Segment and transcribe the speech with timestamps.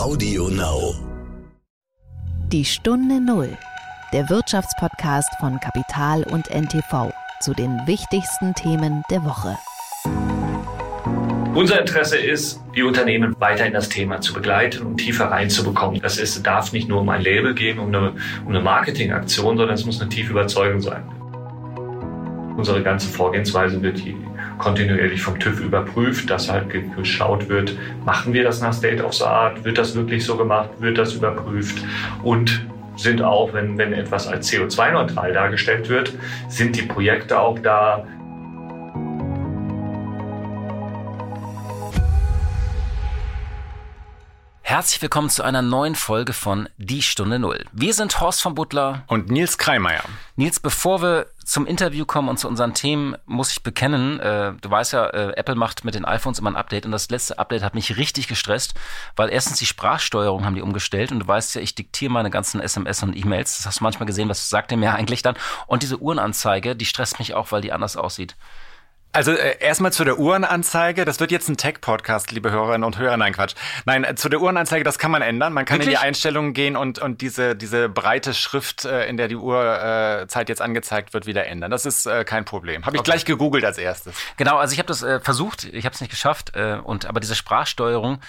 [0.00, 0.94] Audio Now.
[2.50, 3.50] Die Stunde Null,
[4.14, 9.58] der Wirtschaftspodcast von Kapital und NTV zu den wichtigsten Themen der Woche.
[11.54, 16.00] Unser Interesse ist, die Unternehmen weiter in das Thema zu begleiten und tiefer reinzubekommen.
[16.00, 18.14] Das ist, darf nicht nur um ein Label gehen, um eine,
[18.46, 21.04] um eine Marketingaktion, sondern es muss eine tiefe Überzeugung sein.
[22.56, 24.16] Unsere ganze Vorgehensweise wird hier
[24.60, 26.66] kontinuierlich vom TÜV überprüft, dass halt
[26.96, 30.68] geschaut wird, machen wir das nach State of the Art, wird das wirklich so gemacht,
[30.78, 31.82] wird das überprüft
[32.22, 32.64] und
[32.96, 36.12] sind auch, wenn, wenn etwas als CO2-neutral dargestellt wird,
[36.48, 38.04] sind die Projekte auch da,
[44.62, 47.64] Herzlich willkommen zu einer neuen Folge von Die Stunde Null.
[47.72, 50.04] Wir sind Horst von Butler und Nils Kreimeier.
[50.36, 54.70] Nils, bevor wir zum Interview kommen und zu unseren Themen, muss ich bekennen, äh, du
[54.70, 57.64] weißt ja, äh, Apple macht mit den iPhones immer ein Update und das letzte Update
[57.64, 58.74] hat mich richtig gestresst,
[59.16, 62.60] weil erstens die Sprachsteuerung haben die umgestellt und du weißt ja, ich diktiere meine ganzen
[62.60, 63.56] SMS und E-Mails.
[63.56, 65.34] Das hast du manchmal gesehen, was sagt der mir eigentlich dann?
[65.66, 68.36] Und diese Uhrenanzeige, die stresst mich auch, weil die anders aussieht.
[69.12, 71.04] Also äh, erstmal zu der Uhrenanzeige.
[71.04, 73.16] Das wird jetzt ein Tech-Podcast, liebe Hörerinnen und Hörer.
[73.16, 73.54] Nein, Quatsch.
[73.84, 75.52] Nein, äh, zu der Uhrenanzeige, das kann man ändern.
[75.52, 75.94] Man kann Wirklich?
[75.94, 80.48] in die Einstellungen gehen und, und diese, diese breite Schrift, äh, in der die Uhrzeit
[80.48, 81.72] jetzt angezeigt wird, wieder ändern.
[81.72, 82.86] Das ist äh, kein Problem.
[82.86, 83.10] Habe ich okay.
[83.10, 84.14] gleich gegoogelt als erstes.
[84.36, 86.54] Genau, also ich habe das äh, versucht, ich habe es nicht geschafft.
[86.54, 88.20] Äh, und aber diese Sprachsteuerung, äh,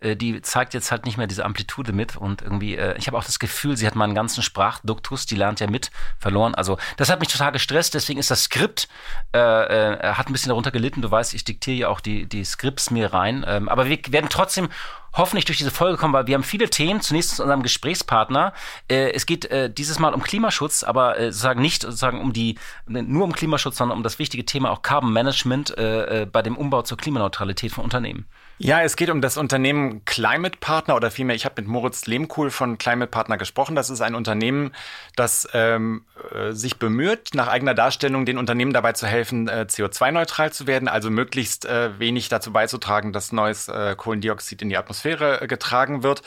[0.00, 3.24] die zeigt jetzt halt nicht mehr diese Amplitude mit und irgendwie, äh, ich habe auch
[3.24, 6.54] das Gefühl, sie hat meinen ganzen Sprachduktus, die lernt ja mit, verloren.
[6.54, 8.88] Also das hat mich total gestresst, deswegen ist das Skript,
[9.34, 11.02] äh, äh, hat ein bisschen darunter gelitten.
[11.02, 13.44] Du weißt, ich diktiere ja auch die, die Skripts mir rein.
[13.46, 14.68] Ähm, aber wir werden trotzdem
[15.16, 17.00] hoffentlich durch diese Folge kommen, weil wir haben viele Themen.
[17.00, 18.52] Zunächst zu unserem Gesprächspartner.
[18.88, 22.58] Äh, es geht äh, dieses Mal um Klimaschutz, aber äh, sozusagen nicht sozusagen um die
[22.86, 26.56] nur um Klimaschutz, sondern um das wichtige Thema auch Carbon Management äh, äh, bei dem
[26.56, 28.26] Umbau zur Klimaneutralität von Unternehmen.
[28.58, 32.50] Ja, es geht um das Unternehmen Climate Partner oder vielmehr, ich habe mit Moritz Lehmkuhl
[32.50, 33.76] von Climate Partner gesprochen.
[33.76, 34.72] Das ist ein Unternehmen,
[35.14, 40.54] das ähm, äh, sich bemüht, nach eigener Darstellung den Unternehmen dabei zu helfen, äh, CO2-neutral
[40.54, 45.42] zu werden, also möglichst äh, wenig dazu beizutragen, dass neues äh, Kohlendioxid in die Atmosphäre
[45.42, 46.22] äh, getragen wird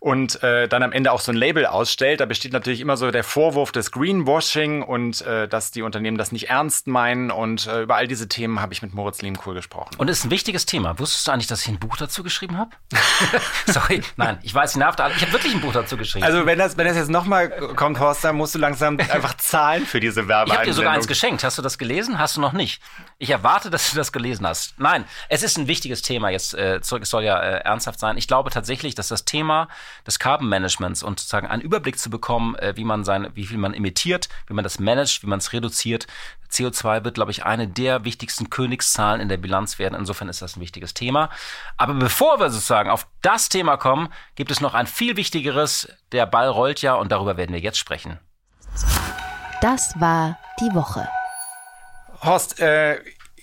[0.00, 2.20] und äh, dann am Ende auch so ein Label ausstellt.
[2.20, 6.32] Da besteht natürlich immer so der Vorwurf des Greenwashing und äh, dass die Unternehmen das
[6.32, 7.30] nicht ernst meinen.
[7.30, 9.96] Und äh, über all diese Themen habe ich mit Moritz Lehmkohl gesprochen.
[9.98, 10.98] Und es ist ein wichtiges Thema.
[10.98, 12.70] Wusstest du eigentlich, dass ich ein Buch dazu geschrieben habe?
[13.66, 15.14] Sorry, nein, ich weiß, nervt alle.
[15.14, 16.24] Ich habe wirklich ein Buch dazu geschrieben.
[16.24, 19.84] Also wenn das, wenn das jetzt nochmal kommt, Horst, dann musst du langsam einfach zahlen
[19.84, 20.50] für diese Werbe.
[20.50, 21.42] Ich habe dir sogar eins geschenkt.
[21.42, 22.18] Hast du das gelesen?
[22.18, 22.80] Hast du noch nicht?
[23.18, 24.78] Ich erwarte, dass du das gelesen hast.
[24.78, 27.02] Nein, es ist ein wichtiges Thema jetzt äh, zurück.
[27.02, 28.16] Es soll ja äh, ernsthaft sein.
[28.16, 29.68] Ich glaube tatsächlich, dass das Thema
[30.06, 33.58] des Carbon Managements und sozusagen einen Überblick zu bekommen, äh, wie man sein, wie viel
[33.58, 36.06] man emittiert, wie man das managt, wie man es reduziert.
[36.50, 39.94] CO2 wird, glaube ich, eine der wichtigsten Königszahlen in der Bilanz werden.
[39.94, 41.30] Insofern ist das ein wichtiges Thema.
[41.76, 45.92] Aber bevor wir sozusagen auf das Thema kommen, gibt es noch ein viel wichtigeres.
[46.12, 48.18] Der Ball rollt ja und darüber werden wir jetzt sprechen.
[49.60, 51.08] Das war die Woche.
[52.22, 53.00] Horst, äh,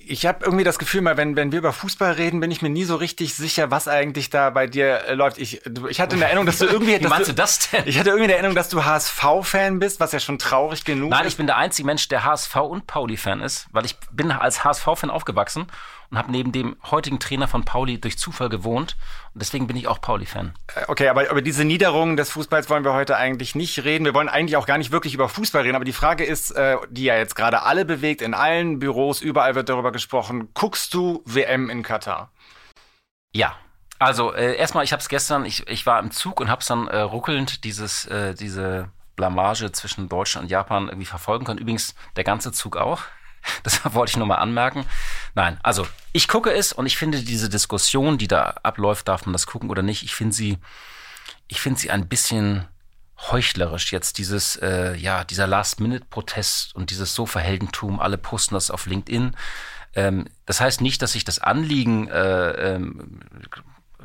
[0.07, 2.69] ich habe irgendwie das Gefühl, mal, wenn, wenn wir über Fußball reden, bin ich mir
[2.69, 5.37] nie so richtig sicher, was eigentlich da bei dir äh, läuft.
[5.37, 6.99] Ich, ich hatte in der Erinnerung, dass du irgendwie.
[6.99, 7.83] Wie meinst du, du das denn?
[7.85, 11.09] Ich hatte irgendwie in der Erinnerung, dass du HSV-Fan bist, was ja schon traurig genug
[11.09, 11.33] Nein, ist.
[11.33, 15.09] ich bin der einzige Mensch, der HSV und Pauli-Fan ist, weil ich bin als HSV-Fan
[15.09, 15.67] aufgewachsen
[16.15, 18.95] und habe neben dem heutigen Trainer von Pauli durch Zufall gewohnt.
[19.33, 20.53] Und deswegen bin ich auch Pauli-Fan.
[20.73, 24.05] Äh, okay, aber über diese Niederungen des Fußballs wollen wir heute eigentlich nicht reden.
[24.05, 25.75] Wir wollen eigentlich auch gar nicht wirklich über Fußball reden.
[25.75, 29.55] Aber die Frage ist, äh, die ja jetzt gerade alle bewegt, in allen Büros, überall
[29.55, 30.47] wird darüber gesprochen.
[30.53, 32.31] Guckst du WM in Katar?
[33.33, 33.57] Ja,
[33.99, 36.67] also äh, erstmal, ich habe es gestern, ich, ich war im Zug und habe es
[36.67, 41.59] dann äh, ruckelnd dieses, äh, diese Blamage zwischen Deutschland und Japan irgendwie verfolgen können.
[41.59, 43.01] Übrigens der ganze Zug auch.
[43.63, 44.85] Das wollte ich nur mal anmerken.
[45.33, 49.33] Nein, also ich gucke es und ich finde diese Diskussion, die da abläuft, darf man
[49.33, 50.57] das gucken oder nicht, ich finde sie,
[51.47, 52.67] ich finde sie ein bisschen
[53.17, 57.99] heuchlerisch jetzt dieses äh, ja dieser Last-Minute-Protest und dieses Sofa-Heldentum.
[57.99, 59.35] Alle posten das auf LinkedIn.
[59.95, 63.21] Ähm, das heißt nicht, dass ich das Anliegen äh, ähm,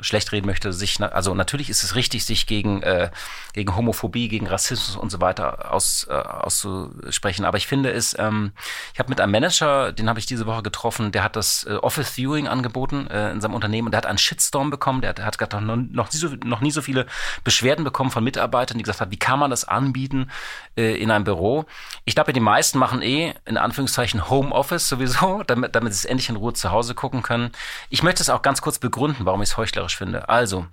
[0.01, 3.11] schlecht reden möchte, sich, also natürlich ist es richtig, sich gegen, äh,
[3.53, 7.45] gegen Homophobie, gegen Rassismus und so weiter aus, äh, auszusprechen.
[7.45, 8.51] Aber ich finde es, ähm,
[8.93, 11.75] ich habe mit einem Manager, den habe ich diese Woche getroffen, der hat das äh,
[11.75, 15.25] Office Viewing angeboten äh, in seinem Unternehmen und der hat einen Shitstorm bekommen, der, der
[15.25, 17.05] hat gerade noch, noch, nie so, noch nie so viele
[17.43, 20.29] Beschwerden bekommen von Mitarbeitern, die gesagt haben, wie kann man das anbieten
[20.77, 21.65] äh, in einem Büro?
[22.05, 26.29] Ich glaube, die meisten machen eh in Anführungszeichen Homeoffice sowieso, damit, damit sie es endlich
[26.29, 27.51] in Ruhe zu Hause gucken können.
[27.89, 30.29] Ich möchte es auch ganz kurz begründen, warum ich es heuchlerisch finde.
[30.29, 30.67] Also,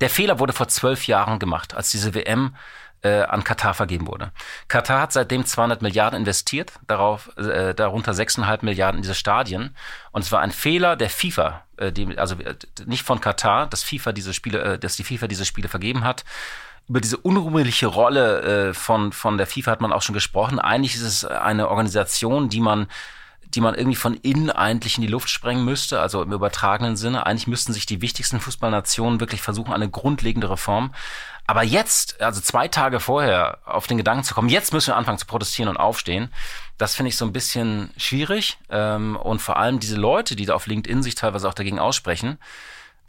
[0.00, 2.54] der Fehler wurde vor zwölf Jahren gemacht, als diese WM
[3.02, 4.30] äh, an Katar vergeben wurde.
[4.68, 9.74] Katar hat seitdem 200 Milliarden investiert, darauf, äh, darunter 6,5 Milliarden in diese Stadien.
[10.12, 12.54] Und es war ein Fehler der FIFA, äh, die, also äh,
[12.86, 16.24] nicht von Katar, dass FIFA diese Spiele, äh, dass die FIFA diese Spiele vergeben hat
[16.90, 20.58] über diese unrühmliche Rolle äh, von, von der FIFA hat man auch schon gesprochen.
[20.58, 22.88] Eigentlich ist es eine Organisation, die man
[23.54, 27.26] die man irgendwie von innen eigentlich in die Luft sprengen müsste, also im übertragenen Sinne.
[27.26, 30.94] Eigentlich müssten sich die wichtigsten Fußballnationen wirklich versuchen, eine grundlegende Reform.
[31.46, 35.18] Aber jetzt, also zwei Tage vorher, auf den Gedanken zu kommen, jetzt müssen wir anfangen
[35.18, 36.32] zu protestieren und aufstehen,
[36.78, 38.58] das finde ich so ein bisschen schwierig.
[38.68, 42.38] Ähm, und vor allem diese Leute, die da auf LinkedIn sich teilweise auch dagegen aussprechen,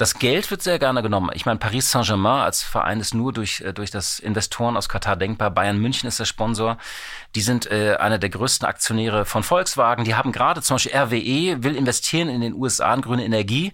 [0.02, 1.30] das Geld wird sehr gerne genommen.
[1.36, 5.16] Ich meine, Paris Saint-Germain als Verein ist nur durch, äh, durch das Investoren aus Katar
[5.16, 5.52] denkbar.
[5.52, 6.80] Bayern München ist der Sponsor.
[7.36, 10.04] Die sind äh, einer der größten Aktionäre von Volkswagen.
[10.04, 13.74] Die haben gerade zum Beispiel RWE will investieren in den USA in grüne Energie.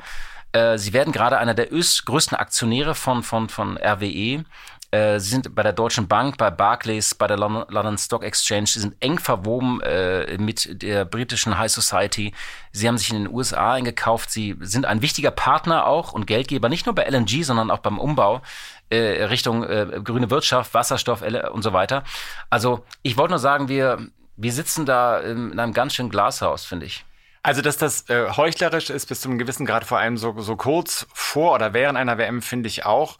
[0.51, 4.43] Äh, sie werden gerade einer der größten Aktionäre von, von, von RWE.
[4.91, 8.79] Äh, sie sind bei der Deutschen Bank, bei Barclays, bei der London Stock Exchange, sie
[8.79, 12.33] sind eng verwoben äh, mit der britischen High Society.
[12.71, 14.31] Sie haben sich in den USA eingekauft.
[14.31, 17.99] Sie sind ein wichtiger Partner auch und Geldgeber, nicht nur bei LNG, sondern auch beim
[17.99, 18.41] Umbau
[18.89, 22.03] äh, Richtung äh, grüne Wirtschaft, Wasserstoff und so weiter.
[22.49, 23.99] Also ich wollte nur sagen, wir,
[24.37, 27.03] wir sitzen da in einem ganz schönen Glashaus, finde ich.
[27.43, 30.57] Also, dass das äh, heuchlerisch ist bis zu einem gewissen Grad, vor allem so, so
[30.57, 33.17] kurz vor oder während einer WM, finde ich auch.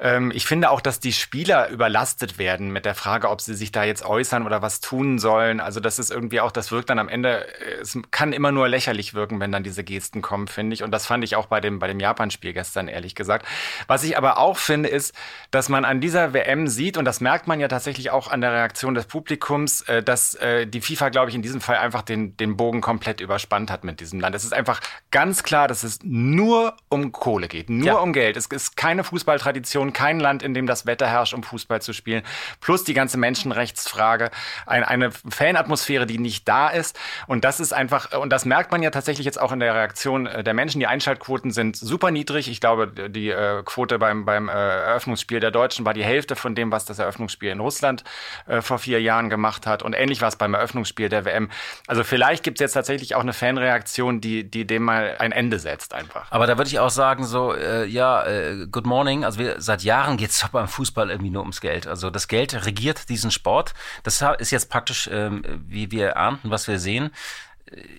[0.00, 3.70] Ähm, ich finde auch, dass die Spieler überlastet werden mit der Frage, ob sie sich
[3.70, 5.60] da jetzt äußern oder was tun sollen.
[5.60, 8.68] Also das ist irgendwie auch, das wirkt dann am Ende, äh, es kann immer nur
[8.68, 10.82] lächerlich wirken, wenn dann diese Gesten kommen, finde ich.
[10.82, 13.46] Und das fand ich auch bei dem, bei dem Japan-Spiel gestern, ehrlich gesagt.
[13.86, 15.14] Was ich aber auch finde, ist,
[15.50, 18.52] dass man an dieser WM sieht, und das merkt man ja tatsächlich auch an der
[18.52, 22.36] Reaktion des Publikums, äh, dass äh, die FIFA, glaube ich, in diesem Fall einfach den,
[22.38, 24.34] den Bogen komplett überspannt hat mit diesem Land.
[24.34, 24.80] Es ist einfach
[25.10, 27.94] ganz klar, dass es nur um Kohle geht, nur ja.
[27.96, 28.38] um Geld.
[28.38, 32.22] Es ist keine Fußballtradition kein Land, in dem das Wetter herrscht, um Fußball zu spielen.
[32.60, 34.30] Plus die ganze Menschenrechtsfrage,
[34.66, 36.98] ein, eine Fanatmosphäre, die nicht da ist.
[37.26, 40.26] Und das ist einfach, und das merkt man ja tatsächlich jetzt auch in der Reaktion
[40.26, 40.80] äh, der Menschen.
[40.80, 42.48] Die Einschaltquoten sind super niedrig.
[42.48, 46.54] Ich glaube, die äh, Quote beim, beim äh, Eröffnungsspiel der Deutschen war die Hälfte von
[46.54, 48.04] dem, was das Eröffnungsspiel in Russland
[48.46, 49.82] äh, vor vier Jahren gemacht hat.
[49.82, 51.50] Und ähnlich war es beim Eröffnungsspiel der WM.
[51.86, 55.58] Also vielleicht gibt es jetzt tatsächlich auch eine Fanreaktion, die, die dem mal ein Ende
[55.58, 56.30] setzt einfach.
[56.30, 59.24] Aber da würde ich auch sagen, so, äh, ja, äh, good morning.
[59.24, 61.86] Also wir seit seit Jahren geht es beim Fußball irgendwie nur ums Geld.
[61.86, 63.74] Also das Geld regiert diesen Sport.
[64.02, 67.10] Das ist jetzt praktisch, ähm, wie wir ernten, was wir sehen.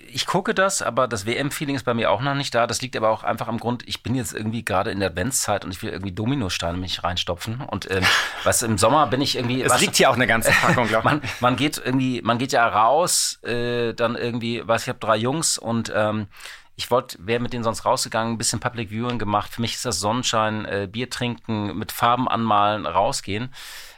[0.07, 2.67] Ich gucke das, aber das WM-Feeling ist bei mir auch noch nicht da.
[2.67, 5.63] Das liegt aber auch einfach am Grund, ich bin jetzt irgendwie gerade in der Adventszeit
[5.63, 7.61] und ich will irgendwie Dominosteine mich reinstopfen.
[7.61, 8.03] Und ähm,
[8.43, 9.61] was im Sommer bin ich irgendwie.
[9.61, 11.11] Es liegt hier auch eine ganze Packung, glaube ich.
[11.11, 15.15] man, man geht irgendwie, man geht ja raus, äh, dann irgendwie, was ich habe drei
[15.15, 16.27] Jungs und ähm,
[16.75, 19.51] ich wollte, wäre mit denen sonst rausgegangen, ein bisschen Public Viewing gemacht.
[19.53, 23.53] Für mich ist das Sonnenschein, äh, Bier trinken, mit Farben anmalen, rausgehen.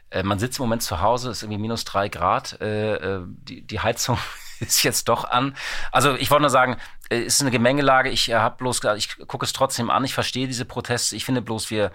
[0.10, 2.60] Äh, man sitzt im Moment zu Hause, ist irgendwie minus drei Grad.
[2.62, 4.18] Äh, äh die, die Heizung
[4.60, 5.56] ist jetzt doch an.
[5.92, 6.78] Also ich wollte nur sagen,
[7.10, 8.10] es äh, ist eine Gemengelage.
[8.10, 10.04] Ich äh, habe bloß, ich gucke es trotzdem an.
[10.04, 11.16] Ich verstehe diese Proteste.
[11.16, 11.92] Ich finde bloß, wir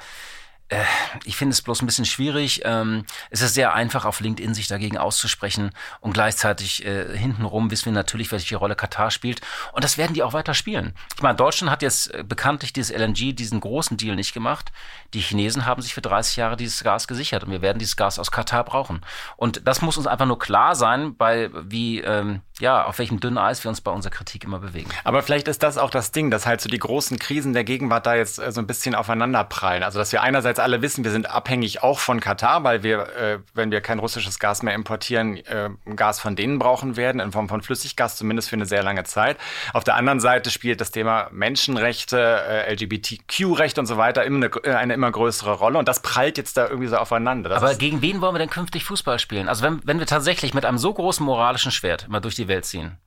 [1.24, 2.62] ich finde es bloß ein bisschen schwierig.
[2.64, 5.70] Ähm, es ist sehr einfach, auf LinkedIn sich dagegen auszusprechen
[6.00, 9.40] und gleichzeitig äh, hintenrum wissen wir natürlich, welche Rolle Katar spielt.
[9.72, 10.94] Und das werden die auch weiter spielen.
[11.16, 14.70] Ich meine, Deutschland hat jetzt äh, bekanntlich dieses LNG, diesen großen Deal nicht gemacht.
[15.14, 18.18] Die Chinesen haben sich für 30 Jahre dieses Gas gesichert und wir werden dieses Gas
[18.18, 19.00] aus Katar brauchen.
[19.36, 23.38] Und das muss uns einfach nur klar sein, bei wie ähm, ja, auf welchem dünnen
[23.38, 24.90] Eis wir uns bei unserer Kritik immer bewegen.
[25.04, 28.06] Aber vielleicht ist das auch das Ding, dass halt so die großen Krisen der Gegenwart
[28.06, 29.82] da jetzt äh, so ein bisschen aufeinander prallen.
[29.82, 33.38] Also, dass wir einerseits alle wissen, wir sind abhängig auch von Katar, weil wir, äh,
[33.54, 37.48] wenn wir kein russisches Gas mehr importieren, äh, Gas von denen brauchen werden, in Form
[37.48, 39.36] von Flüssiggas, zumindest für eine sehr lange Zeit.
[39.72, 44.54] Auf der anderen Seite spielt das Thema Menschenrechte, äh, LGBTQ-Recht und so weiter immer eine,
[44.64, 45.78] äh, eine, immer größere Rolle.
[45.78, 47.50] Und das prallt jetzt da irgendwie so aufeinander.
[47.50, 49.48] Das Aber gegen wen wollen wir denn künftig Fußball spielen?
[49.48, 52.64] Also, wenn, wenn wir tatsächlich mit einem so großen moralischen Schwert immer durch die Welt
[52.64, 52.98] ziehen.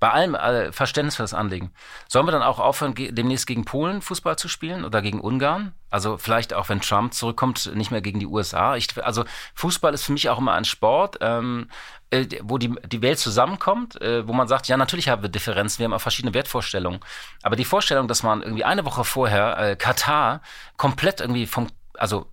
[0.00, 1.72] Bei allem äh, Verständnis für das Anliegen.
[2.08, 5.74] Sollen wir dann auch aufhören, demnächst gegen Polen Fußball zu spielen oder gegen Ungarn?
[5.90, 8.76] Also vielleicht auch, wenn Trump zurückkommt, nicht mehr gegen die USA.
[8.76, 11.68] Ich, also Fußball ist für mich auch immer ein Sport, ähm,
[12.10, 15.80] äh, wo die, die Welt zusammenkommt, äh, wo man sagt, ja, natürlich haben wir Differenzen,
[15.80, 17.00] wir haben auch verschiedene Wertvorstellungen.
[17.42, 20.40] Aber die Vorstellung, dass man irgendwie eine Woche vorher äh, Katar
[20.76, 21.66] komplett irgendwie vom,
[21.98, 22.26] also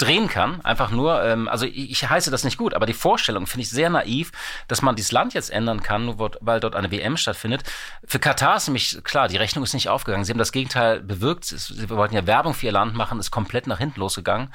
[0.00, 0.60] drehen kann.
[0.64, 3.70] Einfach nur, ähm, also ich, ich heiße das nicht gut, aber die Vorstellung finde ich
[3.70, 4.32] sehr naiv,
[4.68, 7.62] dass man dieses Land jetzt ändern kann, nur weil dort eine WM stattfindet.
[8.04, 10.24] Für Katar ist nämlich klar, die Rechnung ist nicht aufgegangen.
[10.24, 11.44] Sie haben das Gegenteil bewirkt.
[11.44, 14.52] Sie wollten ja Werbung für ihr Land machen, ist komplett nach hinten losgegangen.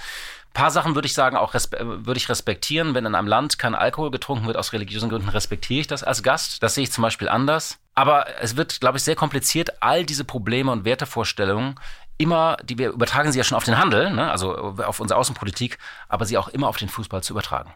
[0.55, 2.95] Paar Sachen würde ich sagen, auch würde ich respektieren.
[2.95, 6.23] Wenn in einem Land kein Alkohol getrunken wird aus religiösen Gründen, respektiere ich das als
[6.23, 6.63] Gast.
[6.63, 7.77] Das sehe ich zum Beispiel anders.
[7.93, 11.75] Aber es wird, glaube ich, sehr kompliziert, all diese Probleme und Wertevorstellungen
[12.17, 14.31] immer, die wir übertragen sie ja schon auf den Handel, ne?
[14.31, 17.73] also auf unsere Außenpolitik, aber sie auch immer auf den Fußball zu übertragen.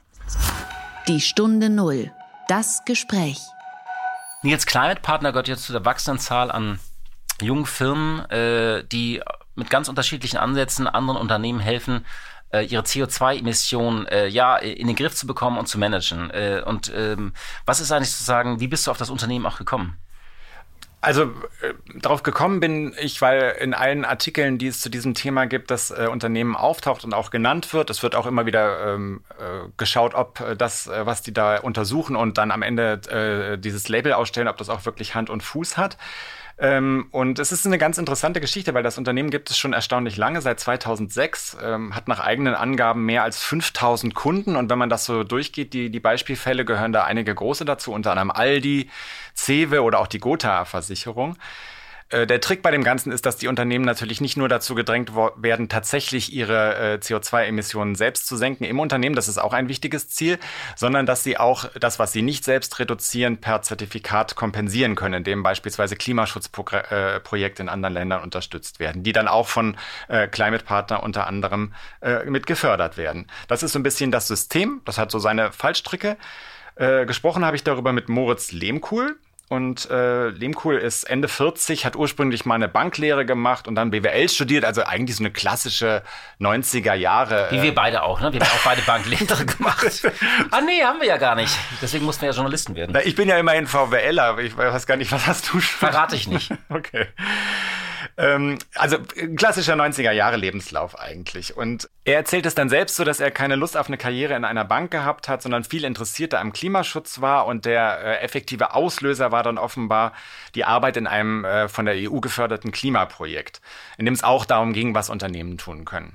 [1.08, 2.12] Die Stunde Null.
[2.48, 3.40] Das Gespräch.
[4.42, 6.80] Nils Climate Partner gehört jetzt zu der wachsenden Zahl an
[7.42, 9.22] jungen Firmen, äh, die
[9.56, 12.06] mit ganz unterschiedlichen Ansätzen anderen Unternehmen helfen,
[12.52, 16.30] äh, ihre CO2-Emissionen äh, ja in den Griff zu bekommen und zu managen.
[16.32, 17.34] Äh, und ähm,
[17.66, 19.98] was ist eigentlich zu sagen, wie bist du auf das Unternehmen auch gekommen?
[21.02, 21.24] Also
[21.62, 25.72] äh, darauf gekommen bin ich, weil in allen Artikeln, die es zu diesem Thema gibt,
[25.72, 27.90] das äh, Unternehmen auftaucht und auch genannt wird.
[27.90, 31.58] Es wird auch immer wieder ähm, äh, geschaut, ob äh, das, äh, was die da
[31.60, 35.42] untersuchen und dann am Ende äh, dieses Label ausstellen, ob das auch wirklich Hand und
[35.42, 35.98] Fuß hat.
[36.62, 40.18] Ähm, und es ist eine ganz interessante Geschichte, weil das Unternehmen gibt es schon erstaunlich
[40.18, 44.58] lange, seit 2006, ähm, hat nach eigenen Angaben mehr als 5000 Kunden.
[44.58, 48.12] Und wenn man das so durchgeht, die, die Beispielfälle gehören da einige große dazu, unter
[48.12, 48.90] anderem Aldi,
[49.36, 51.38] Cewe oder auch die Gotha-Versicherung.
[52.10, 55.12] Äh, der Trick bei dem Ganzen ist, dass die Unternehmen natürlich nicht nur dazu gedrängt
[55.16, 60.10] werden, tatsächlich ihre äh, CO2-Emissionen selbst zu senken im Unternehmen, das ist auch ein wichtiges
[60.10, 60.40] Ziel,
[60.76, 65.44] sondern dass sie auch das, was sie nicht selbst reduzieren, per Zertifikat kompensieren können, indem
[65.44, 71.28] beispielsweise Klimaschutzprojekte in anderen Ländern unterstützt werden, die dann auch von äh, Climate Partner unter
[71.28, 71.74] anderem
[72.26, 73.28] mit gefördert werden.
[73.48, 76.18] Das ist so ein bisschen das System, das hat so seine Fallstricke.
[76.76, 79.18] gesprochen habe ich darüber mit Moritz Lehmkuhl.
[79.50, 84.30] Und äh, Lehmkuhl ist Ende 40, hat ursprünglich mal eine Banklehre gemacht und dann BWL
[84.30, 86.04] studiert, also eigentlich so eine klassische
[86.40, 87.48] 90er Jahre.
[87.50, 88.32] Wie wir beide auch, ne?
[88.32, 90.08] Wir haben auch beide Banklehre gemacht.
[90.52, 91.58] ah nee, haben wir ja gar nicht.
[91.82, 92.96] Deswegen mussten wir ja Journalisten werden.
[93.04, 95.90] Ich bin ja immerhin VWLer, ich weiß gar nicht, was hast du schon?
[95.90, 96.52] Verrate ich nicht.
[96.70, 97.08] okay.
[98.18, 98.98] Ähm, also
[99.36, 101.56] klassischer 90er Jahre Lebenslauf eigentlich.
[101.58, 104.46] Und er erzählt es dann selbst so, dass er keine Lust auf eine Karriere in
[104.46, 107.46] einer Bank gehabt hat, sondern viel interessierter am Klimaschutz war.
[107.46, 110.14] Und der äh, effektive Auslöser war dann offenbar
[110.56, 113.62] die Arbeit in einem äh, von der EU geförderten Klimaprojekt,
[113.98, 116.14] in dem es auch darum ging, was Unternehmen tun können.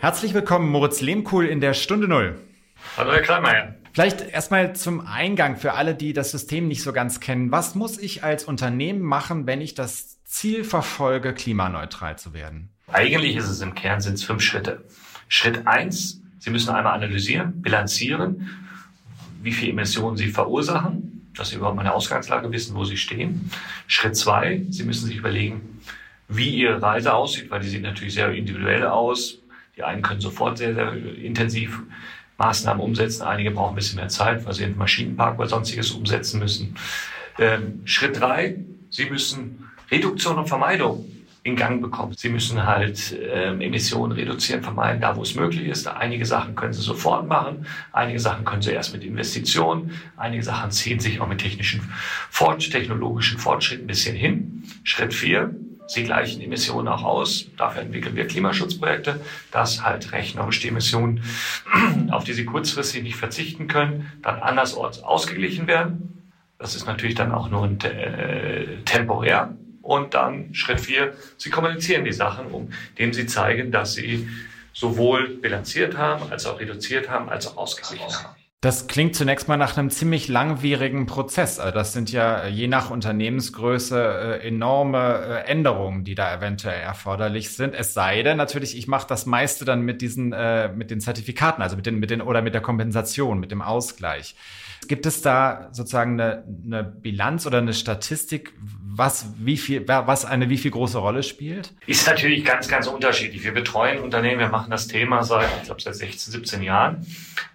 [0.00, 2.38] Herzlich willkommen, Moritz Lehmkuhl in der Stunde Null.
[2.98, 3.76] Hallo, Herr Kleinmeier.
[3.92, 7.52] Vielleicht erstmal zum Eingang für alle, die das System nicht so ganz kennen.
[7.52, 12.70] Was muss ich als Unternehmen machen, wenn ich das Ziel verfolge, klimaneutral zu werden?
[12.92, 14.84] Eigentlich ist es im Kern sind es fünf Schritte.
[15.28, 18.50] Schritt eins, Sie müssen einmal analysieren, bilanzieren,
[19.42, 23.48] wie viel Emissionen Sie verursachen, dass Sie überhaupt mal eine Ausgangslage wissen, wo Sie stehen.
[23.86, 25.82] Schritt zwei, Sie müssen sich überlegen,
[26.26, 29.38] wie Ihre Reise aussieht, weil die sieht natürlich sehr individuell aus.
[29.76, 31.80] Die einen können sofort sehr, sehr intensiv
[32.38, 33.22] Maßnahmen umsetzen.
[33.22, 36.76] Einige brauchen ein bisschen mehr Zeit, weil sie den Maschinenpark oder sonstiges umsetzen müssen.
[37.38, 38.56] Ähm, Schritt drei,
[38.90, 41.04] Sie müssen Reduktion und Vermeidung
[41.42, 42.14] in Gang bekommen.
[42.16, 45.86] Sie müssen halt ähm, Emissionen reduzieren, vermeiden, da wo es möglich ist.
[45.86, 50.70] Einige Sachen können Sie sofort machen, einige Sachen können Sie erst mit Investitionen, einige Sachen
[50.70, 51.92] ziehen sich auch mit technischen,
[52.70, 54.64] technologischen Fortschritten ein bisschen hin.
[54.84, 55.54] Schritt vier,
[55.88, 57.46] Sie gleichen Emissionen auch aus.
[57.56, 61.24] Dafür entwickeln wir Klimaschutzprojekte, dass halt rechnerisch die Emissionen,
[62.10, 66.30] auf die Sie kurzfristig nicht verzichten können, dann andersorts ausgeglichen werden.
[66.58, 69.56] Das ist natürlich dann auch nur ein, äh, temporär.
[69.80, 74.28] Und dann Schritt vier, Sie kommunizieren die Sachen, um, indem Sie zeigen, dass Sie
[74.74, 78.36] sowohl bilanziert haben, als auch reduziert haben, als auch ausgeglichen haben.
[78.60, 81.60] Das klingt zunächst mal nach einem ziemlich langwierigen Prozess.
[81.60, 87.50] Also das sind ja je nach Unternehmensgröße äh, enorme äh, Änderungen, die da eventuell erforderlich
[87.50, 87.72] sind.
[87.76, 91.62] Es sei denn natürlich, ich mache das meiste dann mit diesen äh, mit den Zertifikaten,
[91.62, 94.34] also mit den mit den oder mit der Kompensation, mit dem Ausgleich.
[94.88, 100.48] Gibt es da sozusagen eine, eine Bilanz oder eine Statistik, was wie viel, was eine
[100.48, 101.74] wie viel große Rolle spielt?
[101.86, 103.44] Ist natürlich ganz, ganz unterschiedlich.
[103.44, 107.06] Wir betreuen Unternehmen, wir machen das Thema seit, ich glaube, seit 16, 17 Jahren.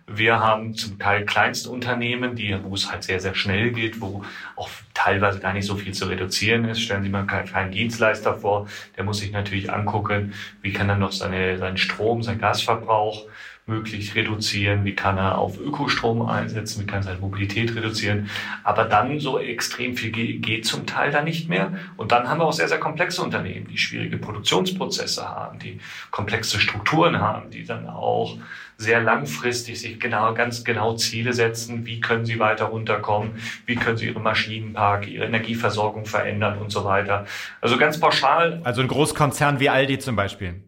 [0.05, 4.23] Wir haben zum Teil Kleinstunternehmen, die, wo es halt sehr, sehr schnell geht, wo
[4.55, 6.81] auch teilweise gar nicht so viel zu reduzieren ist.
[6.81, 8.67] Stellen Sie mal einen kleinen Dienstleister vor,
[8.97, 13.25] der muss sich natürlich angucken, wie kann er noch seine, seinen Strom, seinen Gasverbrauch
[13.65, 18.29] möglich reduzieren, wie kann er auf Ökostrom einsetzen, wie kann er seine Mobilität reduzieren.
[18.63, 21.73] Aber dann so extrem viel geht zum Teil da nicht mehr.
[21.95, 25.79] Und dann haben wir auch sehr, sehr komplexe Unternehmen, die schwierige Produktionsprozesse haben, die
[26.11, 28.37] komplexe Strukturen haben, die dann auch
[28.77, 31.85] sehr langfristig sich genau, ganz genau Ziele setzen.
[31.85, 33.35] Wie können sie weiter runterkommen?
[33.65, 37.25] Wie können sie ihre Maschinenpark, ihre Energieversorgung verändern und so weiter?
[37.61, 38.59] Also ganz pauschal.
[38.65, 40.61] Also ein Großkonzern wie Aldi zum Beispiel.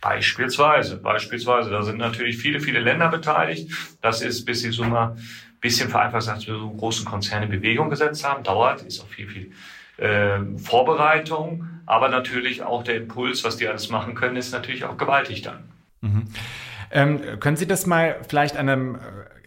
[0.00, 1.70] Beispielsweise, beispielsweise.
[1.70, 3.70] Da sind natürlich viele, viele Länder beteiligt.
[4.00, 5.18] Das ist, bis sie so mal ein
[5.60, 8.44] bisschen vereinfacht gesagt, so einen großen Konzerne in Bewegung gesetzt haben.
[8.44, 9.52] Dauert, ist auch viel, viel
[10.04, 11.68] äh, Vorbereitung.
[11.86, 15.64] Aber natürlich auch der Impuls, was die alles machen können, ist natürlich auch gewaltig dann.
[16.00, 16.24] Mhm.
[16.90, 18.98] Ähm, können Sie das mal vielleicht einem äh,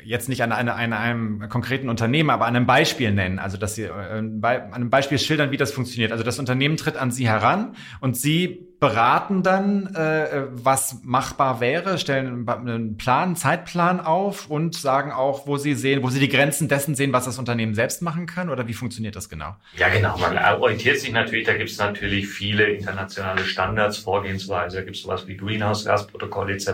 [0.04, 3.40] jetzt nicht an, eine, an einem konkreten Unternehmen, aber an einem Beispiel nennen.
[3.40, 6.12] Also, dass Sie äh, an einem Beispiel schildern, wie das funktioniert.
[6.12, 12.00] Also, das Unternehmen tritt an Sie heran und Sie beraten dann, äh, was machbar wäre,
[12.00, 16.30] stellen einen Plan, einen Zeitplan auf und sagen auch, wo Sie sehen, wo Sie die
[16.30, 19.56] Grenzen dessen sehen, was das Unternehmen selbst machen kann oder wie funktioniert das genau?
[19.78, 20.18] Ja, genau.
[20.18, 25.04] Man orientiert sich natürlich, da gibt es natürlich viele internationale Standards, Vorgehensweise, da gibt es
[25.04, 26.72] sowas wie Greenhouse-Gas-Protokoll etc.,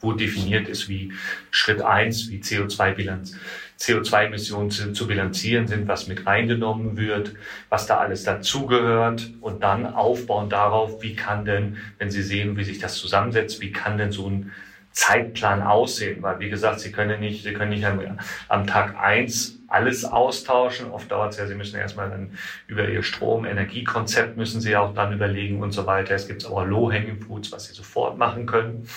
[0.00, 1.14] wo definiert ist, wie
[1.50, 3.34] Schritt eins, wie CO2-Bilanz
[3.78, 7.34] CO2-Emissionen zu, zu, bilanzieren sind, was mit reingenommen wird,
[7.68, 12.64] was da alles dazugehört und dann aufbauen darauf, wie kann denn, wenn Sie sehen, wie
[12.64, 14.52] sich das zusammensetzt, wie kann denn so ein
[14.90, 16.22] Zeitplan aussehen?
[16.22, 18.00] Weil, wie gesagt, Sie können nicht, Sie können nicht am,
[18.48, 20.90] am Tag eins alles austauschen.
[20.90, 22.32] Oft dauert es ja, Sie müssen erstmal dann
[22.66, 26.16] über Ihr Strom-Energiekonzept müssen Sie auch dann überlegen und so weiter.
[26.16, 28.88] Es gibt aber Low-Hanging-Foods, was Sie sofort machen können.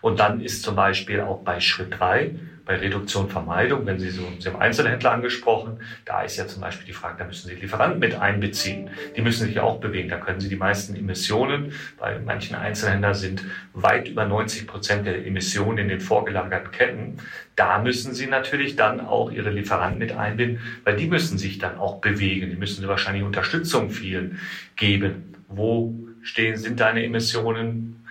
[0.00, 2.30] Und dann ist zum Beispiel auch bei Schritt drei
[2.64, 6.86] bei Reduktion, Vermeidung, wenn Sie so, Sie haben Einzelhändler angesprochen, da ist ja zum Beispiel
[6.86, 8.90] die Frage, da müssen Sie Lieferanten mit einbeziehen.
[9.16, 10.08] Die müssen sich auch bewegen.
[10.08, 15.26] Da können Sie die meisten Emissionen, bei manchen Einzelhändlern sind weit über 90 Prozent der
[15.26, 17.18] Emissionen in den vorgelagerten Ketten.
[17.56, 21.78] Da müssen Sie natürlich dann auch Ihre Lieferanten mit einbinden, weil die müssen sich dann
[21.78, 22.50] auch bewegen.
[22.50, 24.38] Die müssen wahrscheinlich Unterstützung vielen
[24.76, 25.34] geben.
[25.48, 28.06] Wo stehen, sind deine Emissionen?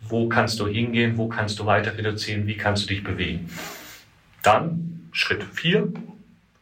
[0.00, 1.16] Wo kannst du hingehen?
[1.18, 2.46] Wo kannst du weiter reduzieren?
[2.46, 3.48] Wie kannst du dich bewegen?
[4.42, 5.92] Dann Schritt vier,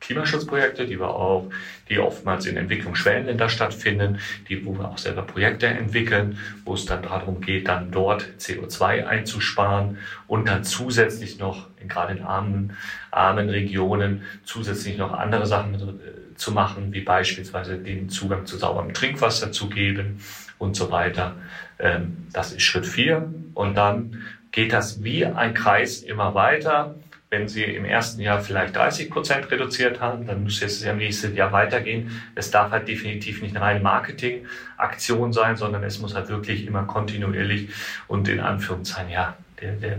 [0.01, 1.51] Klimaschutzprojekte, die wir auch,
[1.89, 6.87] die oftmals in Entwicklung Schwellenländer stattfinden, die, wo wir auch selber Projekte entwickeln, wo es
[6.87, 12.77] dann darum geht, dann dort CO2 einzusparen und dann zusätzlich noch, gerade in armen,
[13.11, 18.95] armen Regionen, zusätzlich noch andere Sachen äh, zu machen, wie beispielsweise den Zugang zu sauberem
[18.95, 20.23] Trinkwasser zu geben
[20.59, 21.35] und so weiter.
[21.81, 26.95] Ähm, das ist Schritt vier und dann geht das wie ein Kreis immer weiter
[27.31, 31.35] wenn Sie im ersten Jahr vielleicht 30 Prozent reduziert haben, dann muss es im nächsten
[31.35, 32.23] Jahr weitergehen.
[32.35, 36.85] Es darf halt definitiv nicht eine reine Marketingaktion sein, sondern es muss halt wirklich immer
[36.85, 37.69] kontinuierlich
[38.07, 39.99] und in Anführungszeichen, ja, der, der,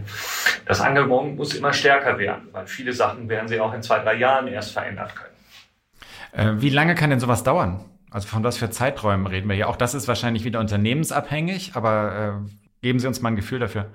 [0.65, 4.15] das Engagement muss immer stärker werden, weil viele Sachen werden Sie auch in zwei, drei
[4.15, 6.57] Jahren erst verändert können.
[6.57, 7.86] Äh, wie lange kann denn sowas dauern?
[8.09, 9.69] Also von was für Zeiträumen reden wir hier?
[9.69, 13.91] Auch das ist wahrscheinlich wieder unternehmensabhängig, aber äh, geben Sie uns mal ein Gefühl dafür.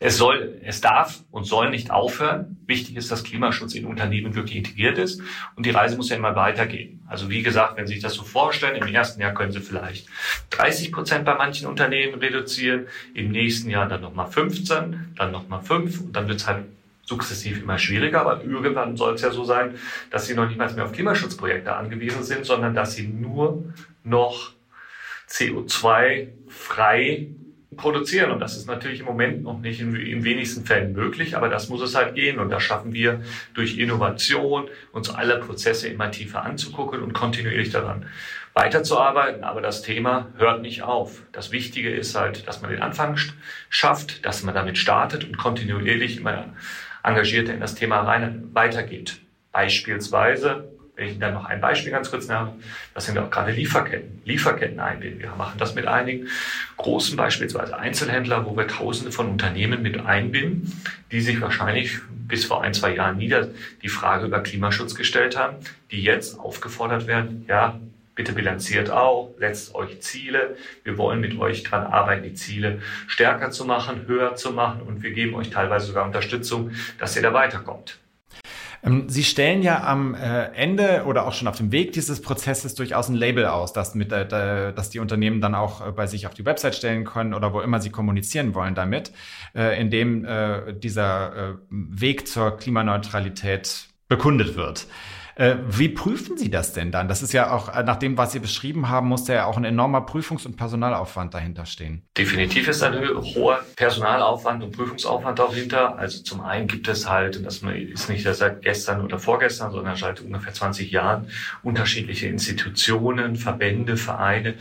[0.00, 2.58] Es soll, es darf und soll nicht aufhören.
[2.66, 5.22] Wichtig ist, dass Klimaschutz in Unternehmen wirklich integriert ist.
[5.56, 7.02] Und die Reise muss ja immer weitergehen.
[7.08, 10.08] Also wie gesagt, wenn Sie sich das so vorstellen, im ersten Jahr können Sie vielleicht
[10.50, 16.00] 30 Prozent bei manchen Unternehmen reduzieren, im nächsten Jahr dann nochmal 15, dann nochmal 5
[16.00, 16.64] und dann wird es halt
[17.06, 19.74] sukzessiv immer schwieriger, aber irgendwann soll es ja so sein,
[20.10, 24.52] dass Sie noch nicht mal mehr auf Klimaschutzprojekte angewiesen sind, sondern dass Sie nur noch
[25.28, 27.28] CO2 frei
[27.76, 28.30] produzieren.
[28.30, 31.68] Und das ist natürlich im Moment noch nicht in, in wenigsten Fällen möglich, aber das
[31.68, 32.38] muss es halt gehen.
[32.38, 33.20] Und das schaffen wir
[33.54, 38.06] durch Innovation, uns alle Prozesse immer tiefer anzugucken und kontinuierlich daran
[38.54, 39.44] weiterzuarbeiten.
[39.44, 41.22] Aber das Thema hört nicht auf.
[41.32, 43.18] Das Wichtige ist halt, dass man den Anfang
[43.68, 46.54] schafft, dass man damit startet und kontinuierlich immer
[47.02, 49.20] engagierter in das Thema rein weitergeht.
[49.52, 52.54] Beispielsweise wenn ich dann noch ein Beispiel ganz kurz nenne,
[52.94, 55.20] das sind auch gerade Lieferketten, Lieferketten einbinden.
[55.20, 56.28] Wir machen das mit einigen
[56.76, 60.72] großen, beispielsweise Einzelhändler, wo wir Tausende von Unternehmen mit einbinden,
[61.10, 63.48] die sich wahrscheinlich bis vor ein, zwei Jahren nieder
[63.82, 65.56] die Frage über Klimaschutz gestellt haben,
[65.90, 67.78] die jetzt aufgefordert werden, ja,
[68.14, 70.56] bitte bilanziert auch, setzt euch Ziele.
[70.84, 75.02] Wir wollen mit euch dran arbeiten, die Ziele stärker zu machen, höher zu machen und
[75.02, 77.98] wir geben euch teilweise sogar Unterstützung, dass ihr da weiterkommt.
[78.84, 82.74] Ähm, Sie stellen ja am äh, Ende oder auch schon auf dem Weg dieses Prozesses
[82.74, 86.26] durchaus ein Label aus, das mit, äh, dass die Unternehmen dann auch äh, bei sich
[86.26, 89.12] auf die Website stellen können oder wo immer sie kommunizieren wollen damit,
[89.54, 90.26] in dem
[90.80, 94.86] dieser Weg zur Klimaneutralität bekundet wird.
[95.36, 97.08] Äh, wie prüfen Sie das denn dann?
[97.08, 99.64] Das ist ja auch, äh, nach dem, was Sie beschrieben haben, muss ja auch ein
[99.64, 102.02] enormer Prüfungs- und Personalaufwand dahinter stehen.
[102.16, 102.94] Definitiv ist ein
[103.34, 105.98] hoher Personalaufwand und Prüfungsaufwand dahinter.
[105.98, 109.96] Also zum einen gibt es halt, und das ist nicht seit gestern oder vorgestern, sondern
[109.96, 111.28] seit ungefähr 20 Jahren,
[111.62, 114.54] unterschiedliche Institutionen, Verbände, Vereine,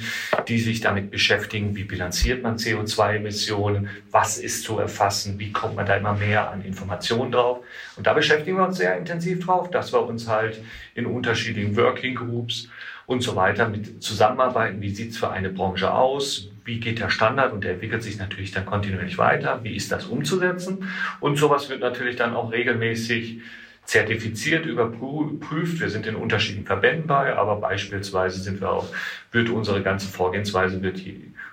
[0.47, 5.85] die sich damit beschäftigen, wie bilanziert man CO2-Emissionen, was ist zu erfassen, wie kommt man
[5.85, 7.59] da immer mehr an Informationen drauf.
[7.95, 10.61] Und da beschäftigen wir uns sehr intensiv drauf, dass wir uns halt
[10.95, 12.69] in unterschiedlichen Working Groups
[13.05, 14.81] und so weiter mit zusammenarbeiten.
[14.81, 16.49] Wie sieht es für eine Branche aus?
[16.65, 17.53] Wie geht der Standard?
[17.53, 19.63] Und der entwickelt sich natürlich dann kontinuierlich weiter.
[19.63, 20.89] Wie ist das umzusetzen?
[21.19, 23.41] Und sowas wird natürlich dann auch regelmäßig
[23.85, 25.79] zertifiziert überprüft.
[25.79, 28.87] Wir sind in unterschiedlichen Verbänden bei, aber beispielsweise sind wir auch,
[29.31, 31.01] wird unsere ganze Vorgehensweise wird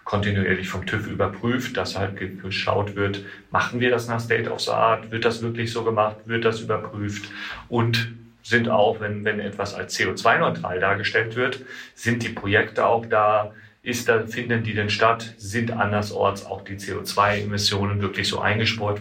[0.04, 4.70] kontinuierlich vom TÜV überprüft, dass halt geschaut wird, machen wir das nach State of the
[4.70, 7.30] Art, wird das wirklich so gemacht, wird das überprüft?
[7.68, 8.12] Und
[8.42, 11.60] sind auch, wenn, wenn etwas als CO2-neutral dargestellt wird,
[11.94, 16.76] sind die Projekte auch da, ist da, finden die denn statt, sind andersorts auch die
[16.76, 19.00] CO2-Emissionen wirklich so eingespart,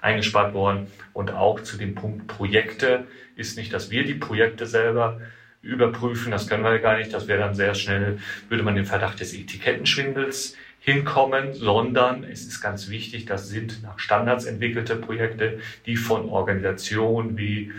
[0.00, 0.86] eingespart worden.
[1.12, 3.06] Und auch zu dem Punkt Projekte
[3.36, 5.20] ist nicht, dass wir die Projekte selber
[5.60, 9.20] überprüfen, das können wir gar nicht, das wäre dann sehr schnell, würde man den Verdacht
[9.20, 15.96] des Etikettenschwindels hinkommen, sondern es ist ganz wichtig, das sind nach Standards entwickelte Projekte, die
[15.96, 17.72] von Organisationen wie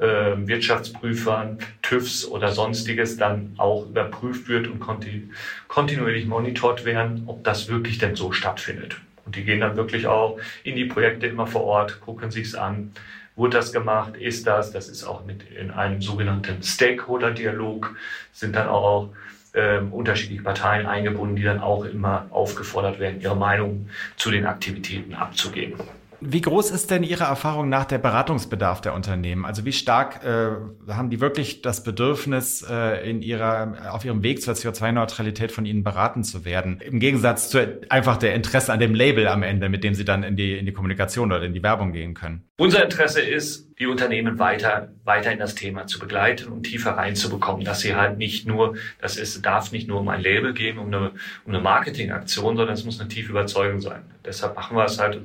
[0.00, 5.28] Wirtschaftsprüfern, TÜVs oder sonstiges dann auch überprüft wird und kontinu
[5.68, 8.96] kontinuierlich monitort werden, ob das wirklich denn so stattfindet.
[9.26, 12.92] Und die gehen dann wirklich auch in die Projekte immer vor Ort, gucken sich's an,
[13.36, 17.94] wurde das gemacht, ist das, das ist auch mit in einem sogenannten Stakeholder-Dialog,
[18.32, 19.10] sind dann auch
[19.54, 25.14] ähm, unterschiedliche Parteien eingebunden, die dann auch immer aufgefordert werden, ihre Meinung zu den Aktivitäten
[25.14, 25.80] abzugeben.
[26.22, 29.46] Wie groß ist denn Ihre Erfahrung nach der Beratungsbedarf der Unternehmen?
[29.46, 30.50] Also wie stark äh,
[30.92, 35.82] haben die wirklich das Bedürfnis, äh, in ihrer, auf ihrem Weg zur CO2-Neutralität von Ihnen
[35.82, 36.80] beraten zu werden?
[36.80, 40.22] Im Gegensatz zu einfach der Interesse an dem Label am Ende, mit dem Sie dann
[40.22, 42.44] in die, in die Kommunikation oder in die Werbung gehen können.
[42.58, 47.64] Unser Interesse ist, die Unternehmen weiter, weiter in das Thema zu begleiten und tiefer reinzubekommen,
[47.64, 50.88] dass sie halt nicht nur, das ist, darf nicht nur um ein Label gehen, um
[50.88, 51.12] eine,
[51.46, 54.02] um eine Marketingaktion, sondern es muss eine tiefe Überzeugung sein.
[54.22, 55.18] Deshalb machen wir es halt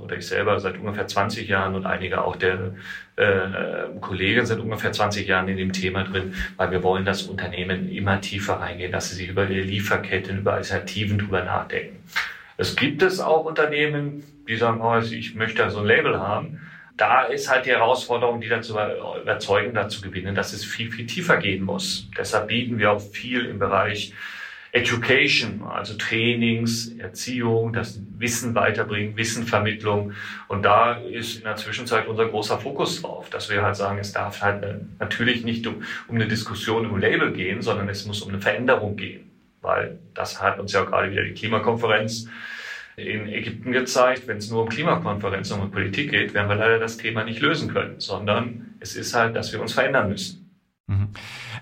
[0.00, 2.74] oder ich selber seit ungefähr 20 Jahren und einige auch der
[3.16, 7.90] äh, Kollegen sind ungefähr 20 Jahren in dem Thema drin, weil wir wollen, dass Unternehmen
[7.90, 11.96] immer tiefer reingehen, dass sie sich über ihre Lieferketten, über Alternativen drüber nachdenken.
[12.56, 16.60] Es gibt es auch Unternehmen, die sagen, oh, ich möchte so ein Label haben.
[16.96, 21.06] Da ist halt die Herausforderung, die dann zu überzeugen, dazu gewinnen, dass es viel, viel
[21.06, 22.08] tiefer gehen muss.
[22.18, 24.12] Deshalb bieten wir auch viel im Bereich
[24.72, 30.12] Education, also Trainings, Erziehung, das Wissen weiterbringen, Wissenvermittlung.
[30.48, 34.12] Und da ist in der Zwischenzeit unser großer Fokus drauf, dass wir halt sagen, es
[34.12, 34.62] darf halt
[34.98, 38.96] natürlich nicht um, um eine Diskussion um Label gehen, sondern es muss um eine Veränderung
[38.96, 39.30] gehen.
[39.62, 42.28] Weil das hat uns ja gerade wieder die Klimakonferenz
[42.96, 46.78] in Ägypten gezeigt, wenn es nur um Klimakonferenz und um Politik geht, werden wir leider
[46.78, 50.47] das Thema nicht lösen können, sondern es ist halt, dass wir uns verändern müssen.
[50.88, 51.08] Mhm.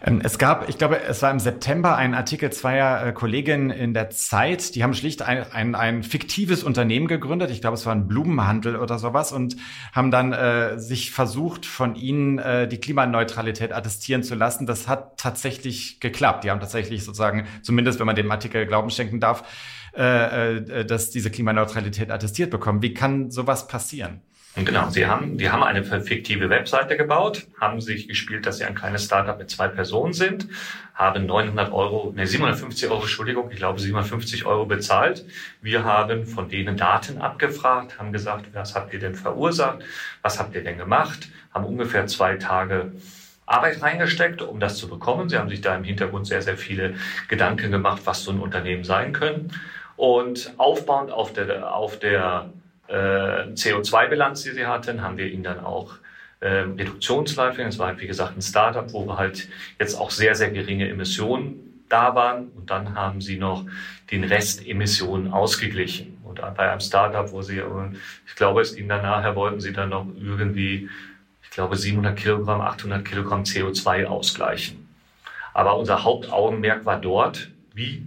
[0.04, 3.92] Ähm, es gab, ich glaube, es war im September ein Artikel zweier äh, Kolleginnen in
[3.92, 7.92] der Zeit, die haben schlicht ein, ein, ein fiktives Unternehmen gegründet, ich glaube, es war
[7.92, 9.56] ein Blumenhandel oder sowas, und
[9.92, 14.64] haben dann äh, sich versucht, von ihnen äh, die Klimaneutralität attestieren zu lassen.
[14.64, 16.44] Das hat tatsächlich geklappt.
[16.44, 19.42] Die haben tatsächlich sozusagen, zumindest wenn man dem Artikel Glauben schenken darf,
[19.96, 22.80] äh, äh, dass diese Klimaneutralität attestiert bekommen.
[22.80, 24.20] Wie kann sowas passieren?
[24.64, 28.74] Genau, sie haben, die haben eine fiktive Webseite gebaut, haben sich gespielt, dass sie ein
[28.74, 30.48] kleines Startup mit zwei Personen sind,
[30.94, 35.26] haben 900 Euro, ne, 750 Euro, Entschuldigung, ich glaube 750 Euro bezahlt.
[35.60, 39.80] Wir haben von denen Daten abgefragt, haben gesagt, was habt ihr denn verursacht,
[40.22, 42.92] was habt ihr denn gemacht, haben ungefähr zwei Tage
[43.44, 45.28] Arbeit reingesteckt, um das zu bekommen.
[45.28, 46.94] Sie haben sich da im Hintergrund sehr, sehr viele
[47.28, 49.52] Gedanken gemacht, was so ein Unternehmen sein können.
[49.96, 52.50] Und aufbauend auf der, auf der
[52.94, 55.96] CO2-Bilanz, die sie hatten, haben wir ihnen dann auch
[56.40, 57.68] äh, Reduktionsleitungen.
[57.68, 60.88] Es war halt, wie gesagt, ein Startup, wo wir halt jetzt auch sehr, sehr geringe
[60.88, 62.48] Emissionen da waren.
[62.48, 63.64] Und dann haben sie noch
[64.10, 66.18] den Rest Emissionen ausgeglichen.
[66.24, 67.62] Und bei einem Startup, wo sie,
[68.26, 70.88] ich glaube, es ging dann wollten sie dann noch irgendwie,
[71.42, 74.86] ich glaube, 700 Kilogramm, 800 Kilogramm CO2 ausgleichen.
[75.54, 78.06] Aber unser Hauptaugenmerk war dort, wie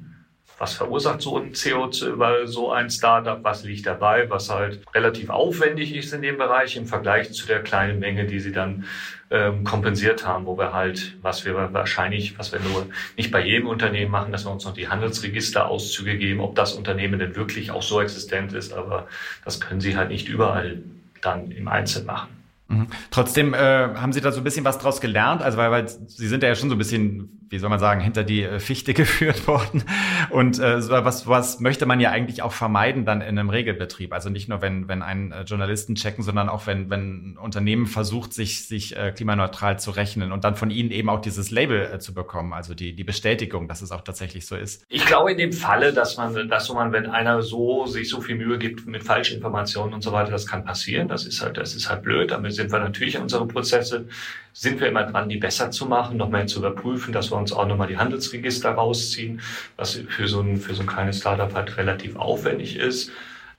[0.60, 5.30] was verursacht so ein CO2 über so ein Startup, was liegt dabei, was halt relativ
[5.30, 8.86] aufwendig ist in dem Bereich im Vergleich zu der kleinen Menge, die sie dann
[9.32, 13.68] ähm, kompensiert haben, wo wir halt, was wir wahrscheinlich, was wir nur nicht bei jedem
[13.68, 17.84] Unternehmen machen, dass wir uns noch die Handelsregisterauszüge geben, ob das Unternehmen denn wirklich auch
[17.84, 19.08] so existent ist, aber
[19.46, 20.82] das können sie halt nicht überall
[21.22, 22.30] dann im Einzelnen machen.
[22.68, 22.88] Mhm.
[23.12, 26.28] Trotzdem äh, haben Sie da so ein bisschen was draus gelernt, also weil, weil Sie
[26.28, 29.48] sind ja schon so ein bisschen wie soll man sagen, hinter die äh, Fichte geführt
[29.48, 29.84] worden.
[30.30, 34.14] Und äh, was, was möchte man ja eigentlich auch vermeiden dann in einem Regelbetrieb?
[34.14, 37.88] Also nicht nur, wenn, wenn ein äh, Journalisten checken, sondern auch, wenn, wenn ein Unternehmen
[37.88, 41.90] versucht, sich, sich äh, klimaneutral zu rechnen und dann von ihnen eben auch dieses Label
[41.94, 44.86] äh, zu bekommen, also die, die Bestätigung, dass es auch tatsächlich so ist.
[44.90, 48.36] Ich glaube in dem Falle, dass man, dass man, wenn einer so sich so viel
[48.36, 51.08] Mühe gibt mit Falschinformationen und so weiter, das kann passieren.
[51.08, 52.32] Das ist halt, das ist halt blöd.
[52.32, 54.06] Damit sind wir natürlich in unsere Prozesse
[54.54, 57.52] sind wir immer dran, die besser zu machen, noch mehr zu überprüfen, dass wir uns
[57.52, 59.42] auch nochmal die Handelsregister rausziehen,
[59.78, 63.12] was für so ein, für so ein kleines Startup halt relativ aufwendig ist.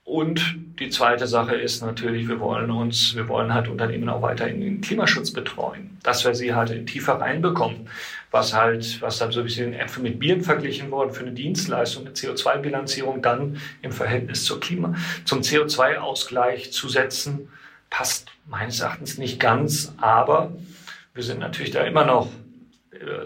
[0.04, 4.48] Und die zweite Sache ist natürlich, wir wollen uns, wir wollen halt Unternehmen auch weiter
[4.48, 7.88] in den Klimaschutz betreuen, dass wir sie halt tiefer reinbekommen,
[8.32, 12.06] was halt, was dann so ein bisschen Äpfel mit Bieren verglichen worden für eine Dienstleistung,
[12.06, 17.48] eine CO2-Bilanzierung dann im Verhältnis zur Klima, zum CO2-Ausgleich zu setzen,
[17.88, 20.50] passt meines Erachtens nicht ganz, aber
[21.14, 22.28] wir sind natürlich da immer noch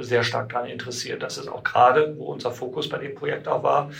[0.00, 1.22] sehr stark daran interessiert.
[1.22, 3.90] Das ist auch gerade, wo unser Fokus bei dem Projekt auch war,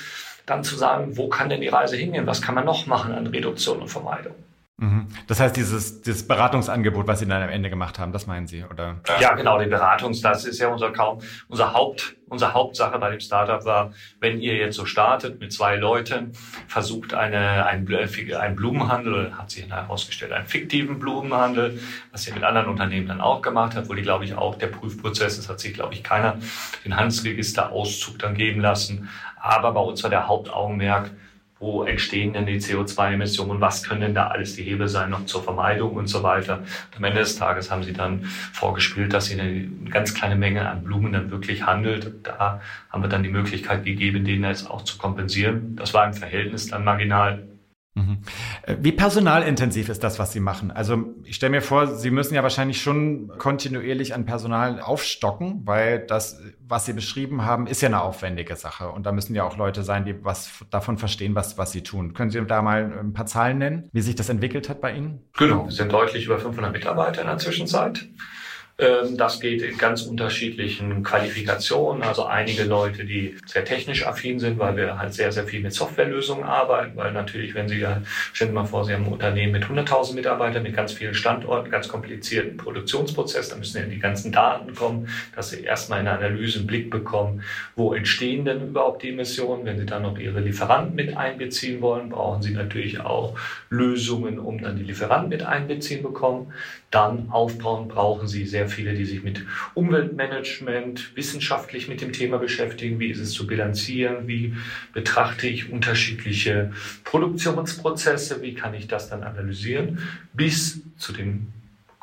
[0.46, 2.26] dann zu sagen, wo kann denn die Reise hingehen?
[2.26, 4.34] Was kann man noch machen an Reduktion und Vermeidung?
[4.76, 5.06] Mhm.
[5.28, 8.64] Das heißt, dieses, dieses Beratungsangebot, was Sie dann am Ende gemacht haben, das meinen Sie,
[8.64, 8.96] oder?
[9.20, 13.20] Ja, genau, die Beratungs, das ist ja unser kaum, unser Haupt, unsere Hauptsache bei dem
[13.20, 16.32] Startup war, wenn ihr jetzt so startet mit zwei Leuten,
[16.66, 21.78] versucht eine, ein, ein Blumenhandel, hat sich herausgestellt, einen fiktiven Blumenhandel,
[22.10, 24.68] was ihr mit anderen Unternehmen dann auch gemacht hat, wo die, glaube ich, auch der
[24.68, 26.38] Prüfprozess ist, hat sich, glaube ich, keiner
[26.84, 29.08] den Handelsregisterauszug dann geben lassen.
[29.40, 31.10] Aber bei uns war der Hauptaugenmerk,
[31.64, 35.42] wo entstehen denn die CO2-Emissionen, was können denn da alles die Hebel sein noch zur
[35.42, 36.58] Vermeidung und so weiter.
[36.58, 40.68] Und am Ende des Tages haben sie dann vorgespielt, dass sie eine ganz kleine Menge
[40.68, 42.12] an Blumen dann wirklich handelt.
[42.22, 45.74] Da haben wir dann die Möglichkeit gegeben, denen jetzt auch zu kompensieren.
[45.76, 47.42] Das war im Verhältnis dann marginal.
[47.94, 48.18] Mhm.
[48.62, 50.72] Äh, wie personalintensiv ist das, was Sie machen?
[50.72, 56.00] Also ich stelle mir vor, Sie müssen ja wahrscheinlich schon kontinuierlich an Personal aufstocken, weil
[56.00, 58.88] das, was Sie beschrieben haben, ist ja eine aufwendige Sache.
[58.90, 62.14] Und da müssen ja auch Leute sein, die was davon verstehen, was, was Sie tun.
[62.14, 65.20] Können Sie da mal ein paar Zahlen nennen, wie sich das entwickelt hat bei Ihnen?
[65.36, 68.08] Genau, wir sind deutlich über 500 Mitarbeiter in der Zwischenzeit.
[68.76, 72.02] Ähm, das geht in ganz unterschiedlichen Qualifikationen.
[72.02, 75.72] Also einige Leute, die sehr technisch affin sind, weil wir halt sehr, sehr viel mit
[75.72, 76.96] Softwarelösungen arbeiten.
[76.96, 80.14] Weil natürlich, wenn Sie ja, stellen Sie mal vor, Sie haben ein Unternehmen mit 100.000
[80.14, 85.08] Mitarbeitern, mit ganz vielen Standorten, ganz komplizierten Produktionsprozess, da müssen ja die ganzen Daten kommen,
[85.36, 87.42] dass Sie erstmal in der Analyse einen Blick bekommen,
[87.76, 89.64] wo entstehen denn überhaupt die Emissionen.
[89.66, 93.38] Wenn Sie dann noch Ihre Lieferanten mit einbeziehen wollen, brauchen Sie natürlich auch
[93.70, 96.52] Lösungen, um dann die Lieferanten mit einbeziehen bekommen.
[96.90, 99.42] Dann aufbauen brauchen Sie sehr viele, die sich mit
[99.74, 102.98] Umweltmanagement wissenschaftlich mit dem Thema beschäftigen.
[102.98, 104.26] Wie ist es zu bilanzieren?
[104.26, 104.54] Wie
[104.92, 106.72] betrachte ich unterschiedliche
[107.04, 108.42] Produktionsprozesse?
[108.42, 109.98] Wie kann ich das dann analysieren?
[110.32, 111.48] Bis zu dem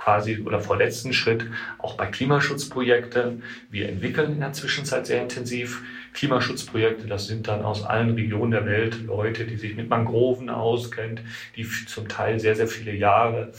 [0.02, 1.45] quasi oder vorletzten Schritt
[1.78, 3.43] auch bei Klimaschutzprojekten.
[3.69, 7.08] Wir entwickeln in der Zwischenzeit sehr intensiv Klimaschutzprojekte.
[7.08, 11.19] Das sind dann aus allen Regionen der Welt Leute, die sich mit Mangroven auskennen,
[11.56, 13.52] die zum Teil sehr, sehr viele Jahre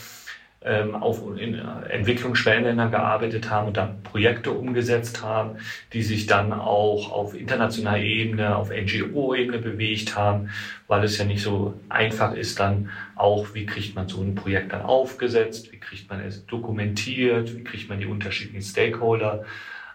[0.65, 1.55] auf, in
[1.89, 5.57] Entwicklungsschwellenländern gearbeitet haben und dann Projekte umgesetzt haben,
[5.93, 10.51] die sich dann auch auf internationaler Ebene, auf NGO-Ebene bewegt haben,
[10.87, 14.73] weil es ja nicht so einfach ist dann auch, wie kriegt man so ein Projekt
[14.73, 19.45] dann aufgesetzt, wie kriegt man es dokumentiert, wie kriegt man die unterschiedlichen Stakeholder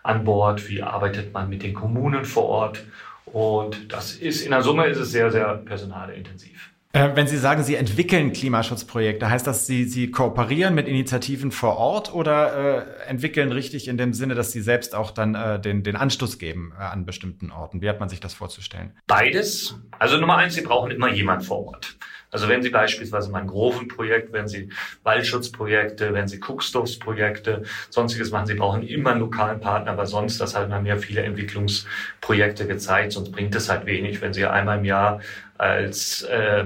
[0.04, 2.84] an Bord, wie arbeitet man mit den Kommunen vor Ort.
[3.26, 6.72] Und das ist in der Summe ist es sehr, sehr personalintensiv.
[6.94, 11.78] Äh, wenn Sie sagen, Sie entwickeln Klimaschutzprojekte, heißt das, Sie, Sie kooperieren mit Initiativen vor
[11.78, 15.84] Ort oder äh, entwickeln richtig in dem Sinne, dass Sie selbst auch dann äh, den,
[15.84, 17.82] den Anstoß geben äh, an bestimmten Orten?
[17.82, 18.94] Wie hat man sich das vorzustellen?
[19.06, 19.76] Beides.
[20.00, 21.98] Also Nummer eins, Sie brauchen immer jemand vor Ort.
[22.30, 24.70] Also wenn Sie beispielsweise Mangrovenprojekt, wenn Sie
[25.04, 30.54] Waldschutzprojekte, wenn Sie Kuckstoffsprojekte, sonstiges machen, Sie brauchen immer einen lokalen Partner, weil sonst, das
[30.56, 35.22] haben ja viele Entwicklungsprojekte gezeigt, sonst bringt es halt wenig, wenn Sie einmal im Jahr
[35.58, 36.66] als äh,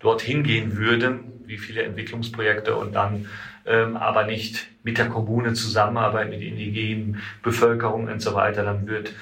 [0.00, 3.26] dorthin gehen würden, wie viele Entwicklungsprojekte und dann
[3.66, 9.12] ähm, aber nicht mit der Kommune zusammenarbeiten, mit indigenen Bevölkerung und so weiter, dann wird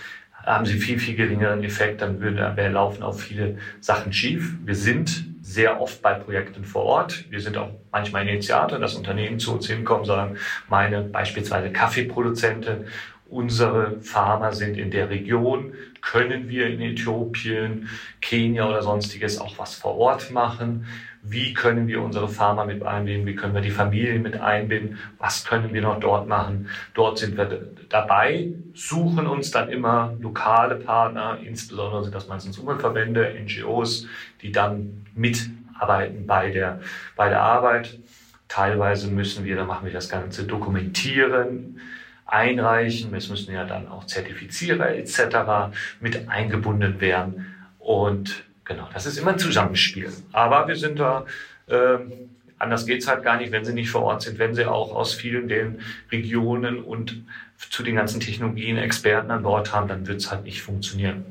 [0.45, 4.55] haben sie viel, viel geringeren Effekt, dann würden, wir laufen auch viele Sachen schief.
[4.65, 7.25] Wir sind sehr oft bei Projekten vor Ort.
[7.31, 10.37] Wir sind auch manchmal Initiator, dass Unternehmen zu uns hinkommen, sagen,
[10.69, 12.87] meine beispielsweise Kaffeeproduzentin,
[13.29, 17.89] unsere Farmer sind in der Region, können wir in Äthiopien,
[18.21, 20.87] Kenia oder sonstiges auch was vor Ort machen?
[21.23, 23.27] Wie können wir unsere Farmer mit einbinden?
[23.27, 24.99] Wie können wir die Familien mit einbinden?
[25.19, 26.69] Was können wir noch dort machen?
[26.93, 33.35] Dort sind wir dabei, suchen uns dann immer lokale Partner, insbesondere sind das meistens Umweltverbände,
[33.43, 34.07] NGOs,
[34.43, 36.81] die dann mitarbeiten bei der,
[37.17, 37.99] bei der Arbeit.
[38.49, 41.81] Teilweise müssen wir, da machen wir das Ganze dokumentieren,
[42.27, 43.15] einreichen.
[43.15, 45.75] Es müssen ja dann auch Zertifizierer etc.
[46.01, 47.55] mit eingebunden werden.
[47.79, 50.11] Und genau, das ist immer ein Zusammenspiel.
[50.33, 51.27] Aber wir sind da,
[51.67, 51.99] äh,
[52.59, 55.15] anders geht's halt gar nicht, wenn sie nicht vor Ort sind, wenn sie auch aus
[55.15, 57.23] vielen den Regionen und
[57.71, 61.25] zu den ganzen Technologien Experten an Bord haben, dann wird's halt nicht funktionieren.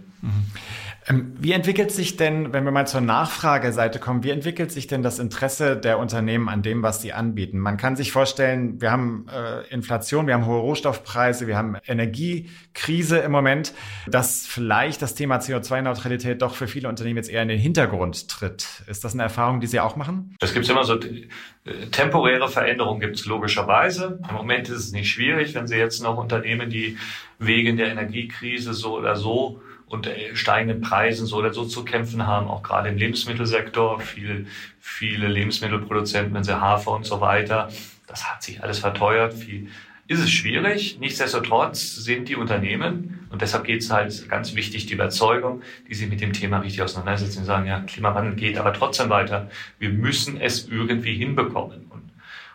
[1.07, 5.03] Ähm, wie entwickelt sich denn, wenn wir mal zur Nachfrageseite kommen, wie entwickelt sich denn
[5.03, 7.59] das Interesse der Unternehmen an dem, was sie anbieten?
[7.59, 13.17] Man kann sich vorstellen, wir haben äh, Inflation, wir haben hohe Rohstoffpreise, wir haben Energiekrise
[13.17, 13.73] im Moment,
[14.07, 18.83] dass vielleicht das Thema CO2-Neutralität doch für viele Unternehmen jetzt eher in den Hintergrund tritt.
[18.87, 20.35] Ist das eine Erfahrung, die Sie auch machen?
[20.39, 24.19] Es gibt immer so äh, temporäre Veränderungen, gibt es logischerweise.
[24.29, 26.97] Im Moment ist es nicht schwierig, wenn Sie jetzt noch Unternehmen, die
[27.39, 29.61] wegen der Energiekrise so oder so
[29.93, 33.99] und äh, steigenden Preisen so oder so zu kämpfen haben, auch gerade im Lebensmittelsektor.
[33.99, 34.45] Viele,
[34.79, 37.69] viele Lebensmittelproduzenten, wenn sie Hafer und so weiter,
[38.08, 39.34] das hat sich alles verteuert.
[39.34, 39.69] Viel,
[40.08, 40.99] ist es schwierig.
[40.99, 46.10] Nichtsdestotrotz sind die Unternehmen, und deshalb geht es halt ganz wichtig, die Überzeugung, die sich
[46.10, 49.49] mit dem Thema richtig auseinandersetzen und sagen, ja, Klimawandel geht aber trotzdem weiter.
[49.79, 51.86] Wir müssen es irgendwie hinbekommen.
[51.89, 52.12] Und,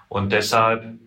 [0.09, 0.99] und deshalb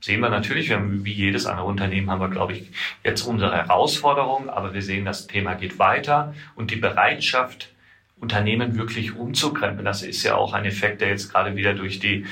[0.00, 2.70] sehen wir natürlich, wir haben, wie jedes andere Unternehmen haben wir, glaube ich,
[3.04, 7.72] jetzt unsere Herausforderung, aber wir sehen, das Thema geht weiter und die Bereitschaft,
[8.18, 12.26] Unternehmen wirklich umzukrempeln, das ist ja auch ein Effekt, der jetzt gerade wieder durch die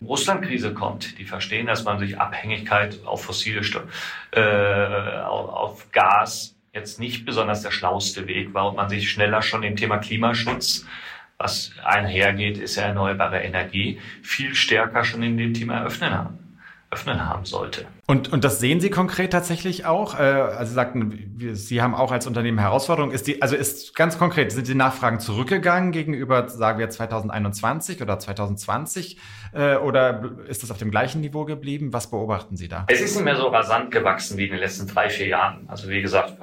[0.00, 1.18] Russlandkrise kommt.
[1.18, 3.82] Die verstehen, dass man sich Abhängigkeit auf fossile Stoff,
[4.30, 9.62] äh, auf Gas jetzt nicht besonders der schlauste Weg war und man sich schneller schon
[9.62, 10.86] dem Thema Klimaschutz
[11.36, 16.43] was einhergeht, ist ja erneuerbare Energie, viel stärker schon in dem Thema eröffnen haben
[16.94, 17.86] öffnen haben sollte.
[18.06, 20.18] Und, und das sehen Sie konkret tatsächlich auch?
[20.18, 23.14] Äh, also Sie sagten, Sie haben auch als Unternehmen Herausforderungen.
[23.14, 28.18] Ist die, also ist ganz konkret, sind die Nachfragen zurückgegangen gegenüber, sagen wir 2021 oder
[28.18, 29.16] 2020?
[29.54, 31.94] Äh, oder ist das auf dem gleichen Niveau geblieben?
[31.94, 32.84] Was beobachten Sie da?
[32.88, 35.64] Es ist nicht mehr so rasant gewachsen wie in den letzten drei, vier Jahren.
[35.68, 36.36] Also wie gesagt,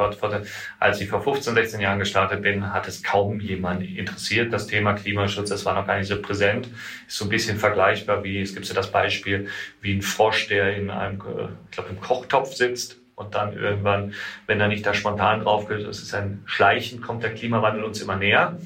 [0.80, 4.52] als ich vor 15, 16 Jahren gestartet bin, hat es kaum jemand interessiert.
[4.52, 6.70] Das Thema Klimaschutz, das war noch gar nicht so präsent.
[7.08, 9.48] Ist so ein bisschen vergleichbar wie, es gibt ja das Beispiel,
[9.82, 14.14] wie ein Frosch, der in einem äh, ich glaube, im Kochtopf sitzt und dann irgendwann,
[14.48, 18.02] wenn er nicht da spontan drauf geht, das ist ein Schleichen, kommt der Klimawandel uns
[18.02, 18.58] immer näher.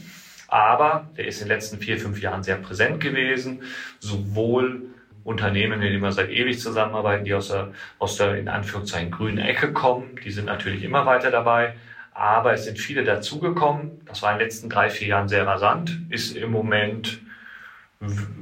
[0.47, 3.63] Aber der ist in den letzten vier, fünf Jahren sehr präsent gewesen,
[3.99, 4.83] sowohl
[5.23, 9.39] Unternehmen, mit denen wir seit ewig zusammenarbeiten, die aus der, aus der in Anführungszeichen grünen
[9.39, 11.73] Ecke kommen, die sind natürlich immer weiter dabei.
[12.13, 13.99] Aber es sind viele dazugekommen.
[14.05, 17.19] Das war in den letzten drei, vier Jahren sehr rasant, ist im Moment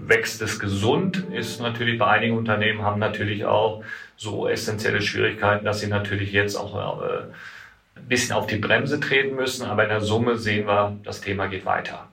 [0.08, 3.84] wächst es gesund, ist natürlich bei einigen Unternehmen haben natürlich auch
[4.18, 7.24] so essentielle Schwierigkeiten, dass sie natürlich jetzt auch äh,
[7.96, 9.66] ein bisschen auf die Bremse treten müssen.
[9.66, 12.08] Aber in der Summe sehen wir, das Thema geht weiter.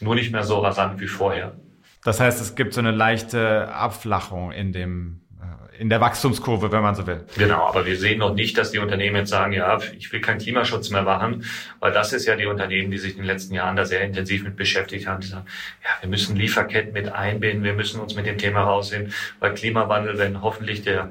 [0.00, 1.52] Nur nicht mehr so rasant wie vorher.
[2.04, 5.21] Das heißt, es gibt so eine leichte Abflachung in dem
[5.82, 7.24] in der Wachstumskurve, wenn man so will.
[7.36, 10.38] Genau, aber wir sehen noch nicht, dass die Unternehmen jetzt sagen, ja, ich will keinen
[10.38, 11.44] Klimaschutz mehr machen,
[11.80, 14.44] weil das ist ja die Unternehmen, die sich in den letzten Jahren da sehr intensiv
[14.44, 15.46] mit beschäftigt haben, die sagen,
[15.82, 20.18] ja, wir müssen Lieferketten mit einbinden, wir müssen uns mit dem Thema rausnehmen, weil Klimawandel,
[20.18, 21.10] wenn hoffentlich der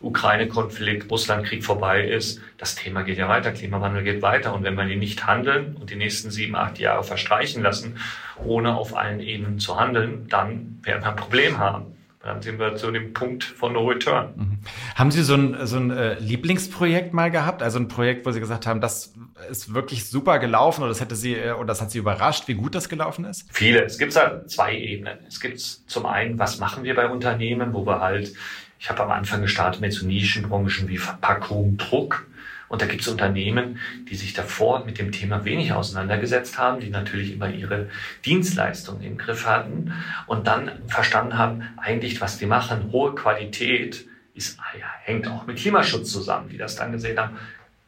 [0.00, 4.54] Ukraine-Konflikt, Russland-Krieg vorbei ist, das Thema geht ja weiter, Klimawandel geht weiter.
[4.54, 7.98] Und wenn wir die nicht handeln und die nächsten sieben, acht Jahre verstreichen lassen,
[8.42, 11.95] ohne auf allen Ebenen zu handeln, dann werden wir ein Problem haben.
[12.26, 14.32] Dann sind wir zu dem Punkt von No Return.
[14.34, 14.58] Mhm.
[14.96, 17.62] Haben Sie so ein, so ein äh, Lieblingsprojekt mal gehabt?
[17.62, 19.14] Also ein Projekt, wo Sie gesagt haben, das
[19.48, 22.54] ist wirklich super gelaufen oder das hätte Sie äh, oder das hat Sie überrascht, wie
[22.54, 23.46] gut das gelaufen ist?
[23.52, 23.84] Viele.
[23.84, 25.18] Es gibt halt zwei Ebenen.
[25.28, 28.32] Es gibt zum einen, was machen wir bei Unternehmen, wo wir halt,
[28.80, 32.26] ich habe am Anfang gestartet mit so Nischenbranchen wie Verpackung, Druck
[32.68, 36.90] und da gibt es Unternehmen, die sich davor mit dem Thema wenig auseinandergesetzt haben, die
[36.90, 37.88] natürlich immer ihre
[38.24, 39.92] Dienstleistungen im Griff hatten
[40.26, 45.56] und dann verstanden haben, eigentlich, was die machen, hohe Qualität, ist, ah hängt auch mit
[45.56, 47.36] Klimaschutz zusammen, die das dann gesehen haben.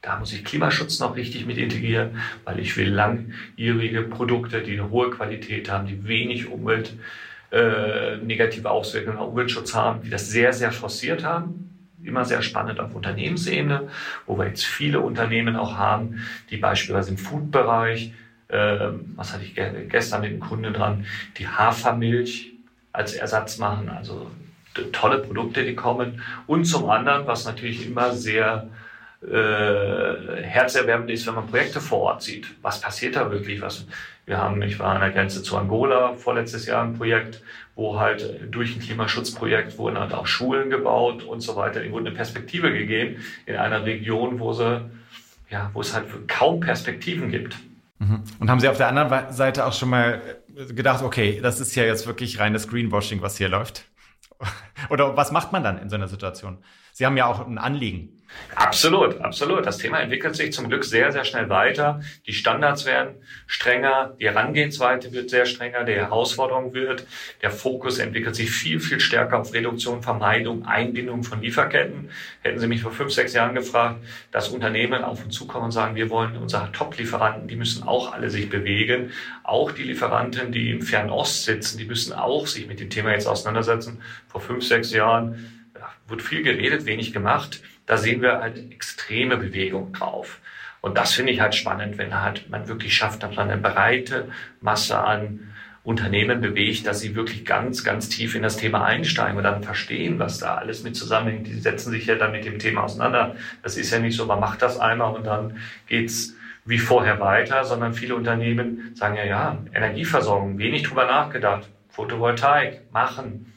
[0.01, 4.89] Da muss ich Klimaschutz noch richtig mit integrieren, weil ich will langjährige Produkte, die eine
[4.91, 6.95] hohe Qualität haben, die wenig Umwelt,
[7.51, 11.69] äh, negative Auswirkungen auf Umweltschutz haben, die das sehr, sehr forciert haben
[12.09, 13.89] immer sehr spannend auf Unternehmensebene,
[14.27, 18.13] wo wir jetzt viele Unternehmen auch haben, die beispielsweise im Food-Bereich,
[18.49, 19.55] äh, was hatte ich
[19.89, 22.53] gestern mit einem Kunden dran, die Hafermilch
[22.93, 24.31] als Ersatz machen, also
[24.93, 26.23] tolle Produkte, die kommen.
[26.47, 28.69] Und zum anderen, was natürlich immer sehr
[29.23, 32.47] äh, herzerwärmend ist, wenn man Projekte vor Ort sieht.
[32.63, 33.61] Was passiert da wirklich?
[33.61, 33.87] Was,
[34.27, 37.43] wir haben, ich war an der Grenze zu Angola vorletztes Jahr ein Projekt,
[37.75, 41.83] wo halt durch ein Klimaschutzprojekt wurden halt auch Schulen gebaut und so weiter.
[41.83, 44.89] Ihnen wurde eine Perspektive gegeben in einer Region, wo sie,
[45.51, 47.57] ja, wo es halt kaum Perspektiven gibt.
[47.99, 48.23] Mhm.
[48.39, 50.21] Und haben Sie auf der anderen Seite auch schon mal
[50.69, 53.85] gedacht, okay, das ist ja jetzt wirklich reines Greenwashing, was hier läuft?
[54.91, 56.59] Oder was macht man dann in so einer Situation?
[56.93, 58.18] Sie haben ja auch ein Anliegen.
[58.55, 59.67] Absolut, absolut.
[59.67, 62.01] Das Thema entwickelt sich zum Glück sehr, sehr schnell weiter.
[62.27, 63.15] Die Standards werden
[63.47, 67.07] strenger, die Herangehensweise wird sehr strenger, die Herausforderung wird,
[67.43, 72.11] der Fokus entwickelt sich viel, viel stärker auf Reduktion, Vermeidung, Einbindung von Lieferketten.
[72.43, 75.95] Hätten Sie mich vor fünf, sechs Jahren gefragt, dass Unternehmen auf uns zukommen und sagen,
[75.95, 79.13] wir wollen unsere Top-Lieferanten, die müssen auch alle sich bewegen.
[79.45, 83.27] Auch die Lieferanten, die im Fernost sitzen, die müssen auch sich mit dem Thema jetzt
[83.27, 84.03] auseinandersetzen.
[84.27, 89.37] Vor fünf, sechs Jahren ja, wird viel geredet, wenig gemacht da sehen wir halt extreme
[89.37, 90.39] Bewegung drauf.
[90.81, 94.29] Und das finde ich halt spannend, wenn halt man wirklich schafft, dass man eine breite
[94.61, 99.43] Masse an Unternehmen bewegt, dass sie wirklich ganz, ganz tief in das Thema einsteigen und
[99.43, 101.47] dann verstehen, was da alles mit zusammenhängt.
[101.47, 103.37] Die setzen sich ja dann mit dem Thema auseinander.
[103.63, 106.35] Das ist ja nicht so, man macht das einmal und dann geht's
[106.67, 113.51] wie vorher weiter, sondern viele Unternehmen sagen ja, ja, Energieversorgung, wenig drüber nachgedacht, Photovoltaik machen,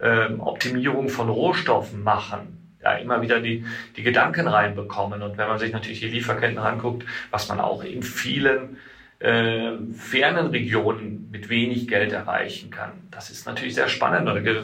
[0.00, 3.64] ähm, Optimierung von Rohstoffen machen, ja, immer wieder die,
[3.96, 5.22] die Gedanken reinbekommen.
[5.22, 8.76] Und wenn man sich natürlich die Lieferketten anguckt, was man auch in vielen
[9.20, 14.28] äh, fernen Regionen mit wenig Geld erreichen kann, das ist natürlich sehr spannend.
[14.28, 14.62] Und da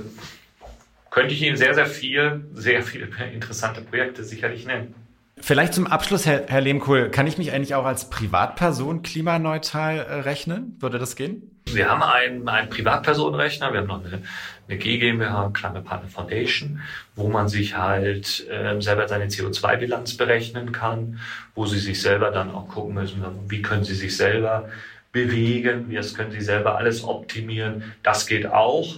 [1.10, 4.94] könnte ich Ihnen sehr, sehr viel, sehr viele interessante Projekte sicherlich nennen.
[5.42, 10.14] Vielleicht zum Abschluss, Herr, Herr Lehmkohl, kann ich mich eigentlich auch als Privatperson klimaneutral äh,
[10.20, 10.76] rechnen?
[10.80, 11.50] Würde das gehen?
[11.66, 14.22] Wir haben einen, einen Privatpersonenrechner, wir haben noch eine,
[14.68, 16.80] eine GmbH, Climate Partner Foundation,
[17.14, 21.20] wo man sich halt äh, selber seine CO2-Bilanz berechnen kann,
[21.54, 24.68] wo Sie sich selber dann auch gucken müssen, wie können Sie sich selber
[25.12, 27.94] bewegen, wie das können Sie selber alles optimieren.
[28.02, 28.96] Das geht auch.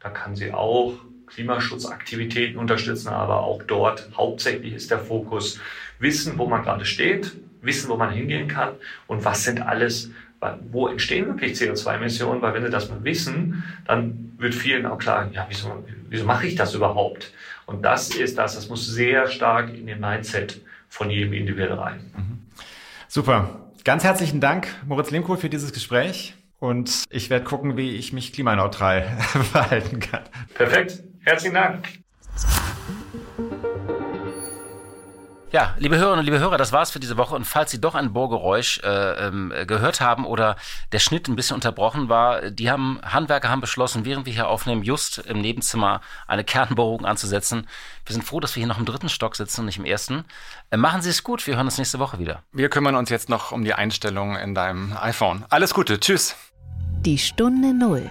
[0.00, 0.94] Da kann Sie auch
[1.36, 5.60] Klimaschutzaktivitäten unterstützen, aber auch dort hauptsächlich ist der Fokus
[5.98, 8.70] wissen, wo man gerade steht, wissen, wo man hingehen kann
[9.06, 10.10] und was sind alles,
[10.70, 15.28] wo entstehen wirklich CO2-Emissionen, weil wenn Sie das mal wissen, dann wird vielen auch klar,
[15.32, 17.32] ja, wieso, wieso mache ich das überhaupt?
[17.66, 22.00] Und das ist das, das muss sehr stark in den Mindset von jedem individuell rein.
[22.16, 22.38] Mhm.
[23.08, 23.60] Super.
[23.84, 26.34] Ganz herzlichen Dank, Moritz Lehmkohl, für dieses Gespräch.
[26.58, 29.02] Und ich werde gucken, wie ich mich klimaneutral
[29.52, 30.22] verhalten kann.
[30.54, 31.02] Perfekt.
[31.26, 31.88] Herzlichen Dank.
[35.50, 37.34] Ja, liebe Hörerinnen und liebe Hörer, das war's für diese Woche.
[37.34, 40.54] Und falls Sie doch ein Bohrgeräusch äh, ähm, gehört haben oder
[40.92, 44.84] der Schnitt ein bisschen unterbrochen war, die haben Handwerker haben beschlossen, während wir hier aufnehmen,
[44.84, 47.66] just im Nebenzimmer eine Kernbohrung anzusetzen.
[48.04, 50.24] Wir sind froh, dass wir hier noch im dritten Stock sitzen und nicht im ersten.
[50.70, 51.44] Äh, machen Sie es gut.
[51.48, 52.44] Wir hören uns nächste Woche wieder.
[52.52, 55.44] Wir kümmern uns jetzt noch um die Einstellungen in deinem iPhone.
[55.48, 55.98] Alles Gute.
[55.98, 56.36] Tschüss.
[57.00, 58.10] Die Stunde Null.